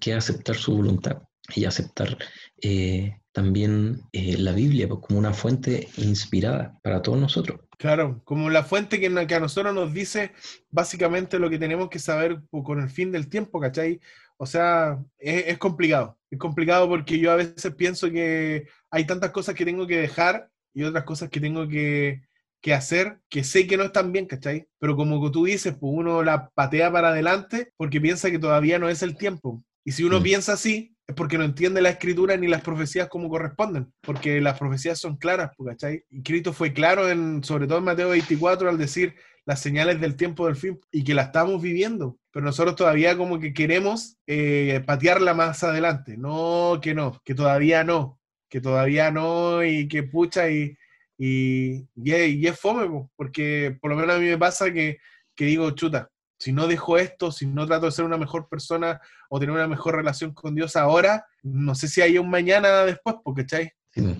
[0.00, 1.22] que aceptar su voluntad
[1.54, 2.18] y aceptar
[2.62, 7.60] eh, también eh, la Biblia pues, como una fuente inspirada para todos nosotros.
[7.78, 10.32] Claro, como la fuente que, que, a nosotros nos dice
[10.70, 14.00] básicamente lo que tenemos que saber con el fin del tiempo, ¿cachai?
[14.36, 16.17] O sea, es, complicado.
[16.30, 20.48] Es complicado porque yo a veces pienso que hay tantas cosas que tengo que dejar
[20.74, 22.22] y otras cosas que tengo que,
[22.60, 24.66] que hacer que sé que no están bien, ¿cachai?
[24.78, 28.88] Pero como tú dices, pues uno la patea para adelante porque piensa que todavía no
[28.88, 29.62] es el tiempo.
[29.84, 30.22] Y si uno mm.
[30.22, 34.58] piensa así, es porque no entiende la escritura ni las profecías como corresponden, porque las
[34.58, 36.04] profecías son claras, pues, ¿cachai?
[36.10, 39.14] Y Cristo fue claro, en, sobre todo en Mateo 24, al decir
[39.48, 43.40] las señales del tiempo del fin y que la estamos viviendo, pero nosotros todavía como
[43.40, 48.20] que queremos eh, patearla más adelante, no, que no, que todavía no.
[48.50, 50.76] que todavía no y que pucha y,
[51.16, 54.98] y, y es, fome, po, porque por lo menos a mí me pasa que,
[55.34, 59.00] que digo, chuta, si no dejo esto, si no trato de ser una mejor persona
[59.30, 63.16] o tener una mejor relación con Dios ahora, no sé si hay un mañana después,
[63.24, 63.72] porque ¿cachai?
[63.94, 64.14] Sí.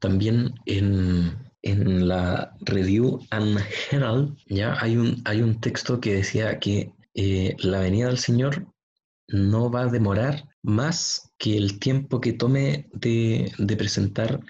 [0.00, 3.58] También en, en la Review and
[3.90, 8.66] Herald ya hay un, hay un texto que decía que eh, la venida del Señor
[9.28, 14.40] no va a demorar más que el tiempo que tome de, de presentar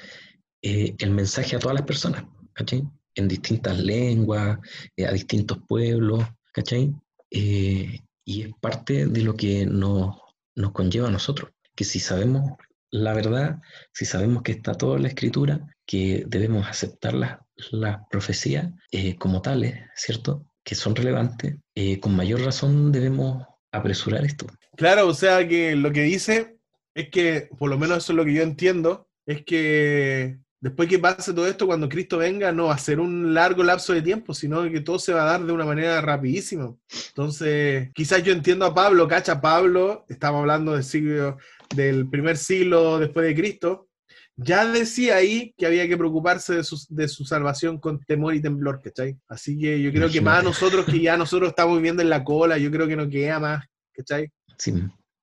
[0.63, 2.85] eh, el mensaje a todas las personas, ¿cachai?
[3.15, 4.59] En distintas lenguas,
[4.97, 6.95] eh, a distintos pueblos, ¿cachai?
[7.31, 10.17] Eh, y es parte de lo que nos,
[10.57, 12.53] nos conlleva a nosotros, que si sabemos
[12.95, 13.61] la verdad,
[13.93, 17.39] si sabemos que está toda la escritura, que debemos aceptar las
[17.71, 20.47] las profecías eh, como tales, ¿cierto?
[20.65, 24.47] Que son relevantes, eh, con mayor razón debemos apresurar esto.
[24.77, 26.57] Claro, o sea que lo que dice
[26.95, 30.99] es que, por lo menos eso es lo que yo entiendo, es que después que
[30.99, 34.33] pase todo esto, cuando Cristo venga, no va a ser un largo lapso de tiempo,
[34.33, 36.75] sino que todo se va a dar de una manera rapidísima.
[37.09, 41.37] Entonces, quizás yo entiendo a Pablo, cacha Pablo, estamos hablando del siglo,
[41.75, 43.89] del primer siglo después de Cristo,
[44.37, 48.41] ya decía ahí que había que preocuparse de su, de su salvación con temor y
[48.41, 49.19] temblor, ¿cachai?
[49.29, 52.25] Así que yo creo que más a nosotros que ya nosotros estamos viviendo en la
[52.25, 54.31] cola, yo creo que no queda más, ¿cachai?
[54.57, 54.73] Sí,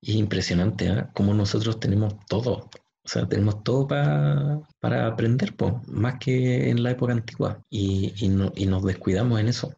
[0.04, 1.06] es impresionante, ¿eh?
[1.16, 2.70] Como nosotros tenemos todo.
[3.04, 7.60] O sea, tenemos todo pa- para aprender, pues, más que en la época antigua.
[7.70, 9.74] Y, y, no- y nos descuidamos en eso.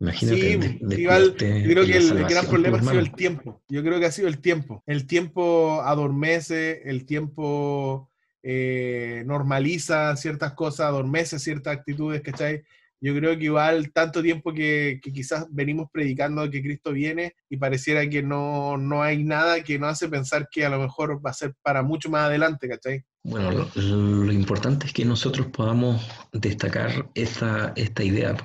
[0.00, 3.00] Imagínate, Sí, de- igual, descuidarte yo creo que el, el gran problema ha pues, sido
[3.00, 3.60] el tiempo.
[3.68, 4.82] Yo creo que ha sido el tiempo.
[4.86, 8.08] El tiempo adormece, el tiempo
[8.42, 12.62] eh, normaliza ciertas cosas, adormece ciertas actitudes, ¿cachai?
[13.00, 17.56] Yo creo que igual tanto tiempo que, que quizás venimos predicando que Cristo viene y
[17.56, 21.30] pareciera que no, no hay nada que nos hace pensar que a lo mejor va
[21.30, 23.04] a ser para mucho más adelante, ¿cachai?
[23.22, 28.36] Bueno, lo, lo importante es que nosotros podamos destacar esta, esta idea,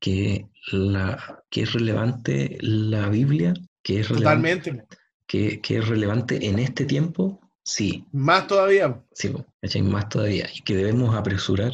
[0.00, 4.96] que, la, que es relevante la Biblia, que es relevante, Totalmente.
[5.26, 9.02] que, que es relevante en este tiempo, sí, Más todavía.
[9.12, 9.82] sí, ¿cachai?
[9.82, 11.72] más todavía, y que debemos apresurar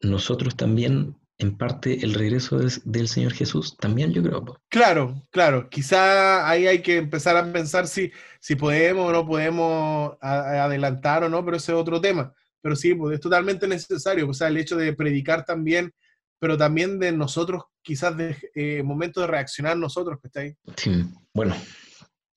[0.00, 4.60] nosotros también, en parte, el regreso del, del Señor Jesús, también yo creo.
[4.68, 5.68] Claro, claro.
[5.70, 10.64] Quizá ahí hay que empezar a pensar si, si podemos o no podemos a- a-
[10.64, 12.32] adelantar o no, pero ese es otro tema.
[12.62, 14.28] Pero sí, pues es totalmente necesario.
[14.28, 15.92] O sea, el hecho de predicar también,
[16.38, 20.54] pero también de nosotros, quizás de eh, momento de reaccionar nosotros, que está ahí.
[20.76, 21.54] Sí, bueno,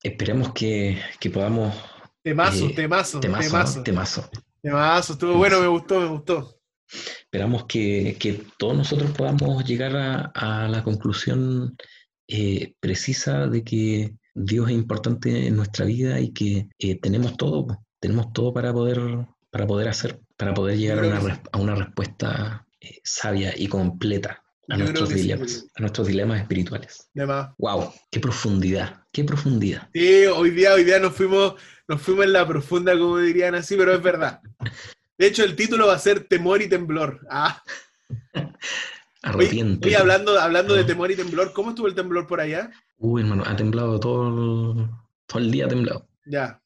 [0.01, 1.76] esperemos que, que podamos...
[2.22, 4.30] Temazo, Eh, temazo, Temazo, temazo, temazo.
[4.62, 5.14] temazo.
[5.14, 6.56] Estuvo bueno, me gustó, me gustó.
[7.20, 11.76] Esperamos que, que todos nosotros podamos llegar a, a la conclusión
[12.28, 17.86] eh, precisa de que Dios es importante en nuestra vida y que eh, tenemos todo,
[18.00, 19.00] tenemos todo para poder,
[19.52, 24.44] para poder hacer, para poder llegar a una, a una respuesta eh, sabia y completa
[24.70, 27.10] a Yo nuestros sí, dilemas, a nuestros dilemas espirituales.
[27.14, 27.52] De más.
[27.58, 27.94] ¡Wow!
[28.10, 29.04] ¡Qué profundidad!
[29.12, 29.89] ¡Qué profundidad!
[29.94, 31.56] Sí, hoy día, hoy día nos fuimos,
[31.88, 34.39] nos fuimos en la profunda, como dirían así, pero es verdad.
[35.24, 37.26] De hecho, el título va a ser Temor y Temblor.
[37.30, 37.63] Ah,
[38.36, 38.51] Oye,
[39.21, 39.88] Arrepiente.
[39.88, 40.86] oye, hablando, hablando de Ah.
[40.86, 42.71] temor y temblor, ¿cómo estuvo el temblor por allá?
[42.97, 44.89] Uy, hermano, ha temblado todo el,
[45.26, 46.09] todo el día, ha temblado.
[46.26, 46.61] Ya.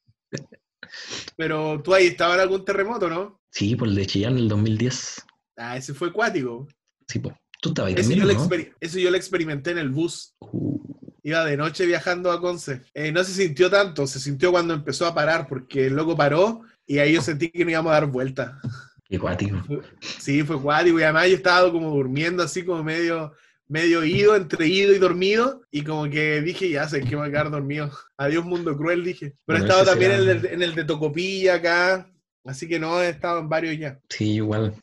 [1.36, 3.40] Pero tú ahí estabas en algún terremoto, ¿no?
[3.52, 5.24] Sí, por el de Chillán, el 2010.
[5.56, 6.66] Ah, ese fue acuático.
[7.06, 7.32] Sí, po.
[7.62, 8.44] Tú estabas ahí Eso también, yo, lo ¿no?
[8.48, 10.34] exper- eso yo lo experimenté en el bus.
[10.40, 10.78] Uh,
[11.22, 12.82] Iba de noche viajando a Conce.
[12.92, 16.62] Eh, no se sintió tanto, se sintió cuando empezó a parar, porque el loco paró
[16.88, 18.58] y ahí yo sentí que no íbamos a dar vuelta.
[19.08, 19.62] qué cuático.
[20.00, 23.32] Sí, fue cuático y además yo estaba como durmiendo así como medio,
[23.68, 27.28] medio ido, entre ido y dormido y como que dije, ya sé que me voy
[27.28, 27.92] a quedar dormido.
[28.16, 29.34] Adiós mundo cruel, dije.
[29.44, 32.10] Pero he estado también en el, en el de Tocopilla acá,
[32.44, 34.00] así que no, he estado en varios ya.
[34.08, 34.74] Sí, igual.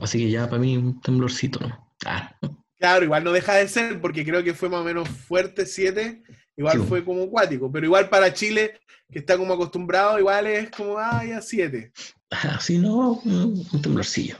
[0.00, 1.92] así que ya para mí un temblorcito, ¿no?
[2.06, 2.32] Ah,
[2.78, 6.22] Claro, igual no deja de ser porque creo que fue más o menos fuerte 7,
[6.58, 6.84] igual Sí.
[6.86, 8.78] fue como cuático, pero igual para Chile,
[9.10, 11.90] que está como acostumbrado, igual es como, ah, ya 7.
[12.30, 14.36] ah, sí, no, un temblorcillo.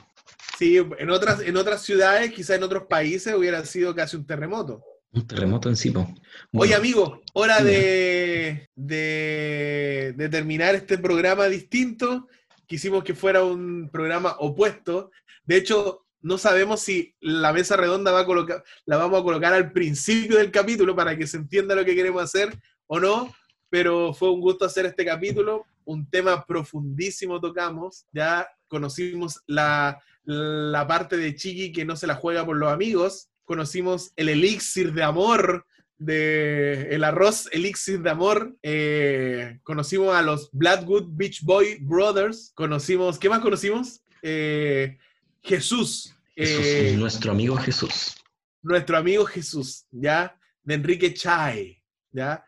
[0.58, 4.82] Sí, en otras, en otras ciudades, quizás en otros países, hubiera sido casi un terremoto.
[5.12, 6.00] Un terremoto en sí, po.
[6.00, 6.12] Oye,
[6.52, 12.26] Bueno, amigo, hora de, de, de terminar este programa distinto.
[12.66, 15.10] Quisimos que fuera un programa opuesto.
[15.44, 19.52] De hecho, no sabemos si la mesa redonda va a colocar, la vamos a colocar
[19.52, 22.56] al principio del capítulo para que se entienda lo que queremos hacer
[22.86, 23.34] o no,
[23.70, 25.64] pero fue un gusto hacer este capítulo.
[25.84, 28.06] Un tema profundísimo tocamos.
[28.12, 33.30] Ya conocimos la, la parte de Chiqui que no se la juega por los amigos.
[33.44, 35.64] Conocimos el elixir de amor
[35.98, 38.56] de el arroz elixir de amor.
[38.62, 42.52] Eh, conocimos a los Bloodwood Beach Boy Brothers.
[42.54, 44.02] Conocimos, ¿qué más conocimos?
[44.22, 44.98] Eh,
[45.42, 46.14] Jesús.
[46.36, 48.14] Jesús, eh, nuestro amigo Jesús.
[48.62, 50.38] nuestro amigo Jesús, ¿ya?
[50.62, 51.82] De Enrique Chai,
[52.12, 52.44] ¿ya?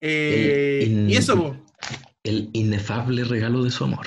[0.00, 1.56] Eh, in- y eso.
[2.22, 4.06] El inefable regalo de su amor.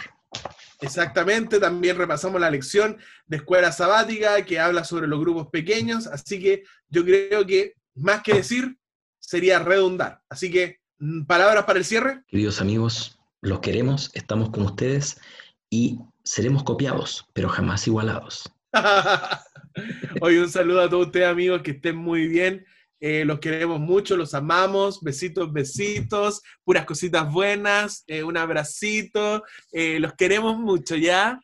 [0.81, 6.39] Exactamente, también repasamos la lección de escuela sabática que habla sobre los grupos pequeños, así
[6.39, 8.77] que yo creo que más que decir
[9.19, 10.21] sería redundar.
[10.29, 12.23] Así que, mm, palabras para el cierre.
[12.27, 15.19] Queridos amigos, los queremos, estamos con ustedes
[15.69, 18.51] y seremos copiados, pero jamás igualados.
[20.21, 22.65] Hoy un saludo a todos ustedes amigos, que estén muy bien.
[23.01, 25.01] Eh, los queremos mucho, los amamos.
[25.01, 28.03] Besitos, besitos, puras cositas buenas.
[28.07, 29.43] eh, un abracito.
[29.71, 31.39] eh, los queremos mucho, ¿ya?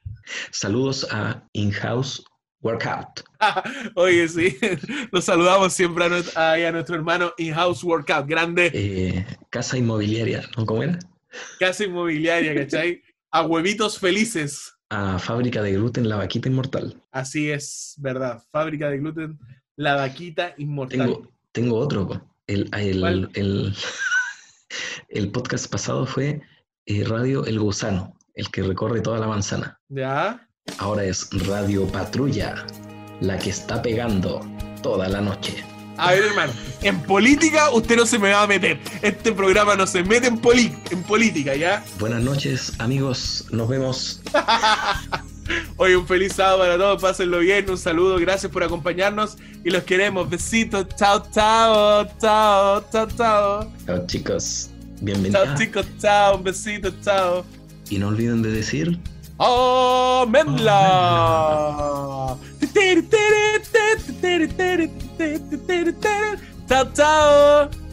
[0.51, 2.23] Saludos a In-House
[2.61, 3.23] Workout.
[3.95, 4.57] Oye, sí,
[5.11, 10.65] los saludamos siempre a, nuestro hermano In-House Workout, grande casa inmobiliaria, ¿no?
[10.65, 10.99] ¿Cómo era?
[11.59, 13.01] casa inmobiliaria, ¿cachai?
[13.35, 14.77] A huevitos felices.
[14.89, 17.03] A fábrica de gluten, la vaquita inmortal.
[17.11, 18.41] Así es, ¿verdad?
[18.49, 19.37] Fábrica de gluten,
[19.75, 20.99] la vaquita inmortal.
[20.99, 22.29] Tengo, tengo otro.
[22.47, 23.75] El, el,
[25.09, 26.41] el podcast pasado fue
[26.85, 29.81] eh, Radio El Gusano, el que recorre toda la manzana.
[29.89, 30.47] ¿Ya?
[30.77, 32.65] Ahora es Radio Patrulla,
[33.19, 34.39] la que está pegando
[34.81, 35.61] toda la noche.
[35.97, 38.79] A ver, hermano, en política usted no se me va a meter.
[39.01, 41.83] Este programa no se mete en, poli- en política, ¿ya?
[41.99, 43.45] Buenas noches, amigos.
[43.51, 44.21] Nos vemos.
[45.77, 49.83] Hoy un feliz sábado para todos, pásenlo bien, un saludo, gracias por acompañarnos y los
[49.83, 50.27] queremos.
[50.29, 53.71] Besitos, chao, chao, chao, chao, chao.
[53.85, 54.69] Chao, chicos.
[54.71, 55.59] Chao Bienvenidos.
[55.59, 57.45] chicos, chao, un besito, chao.
[57.89, 58.97] Y no olviden de decir.
[59.37, 60.79] ¡Amenla!
[66.67, 67.84] Chao, chao.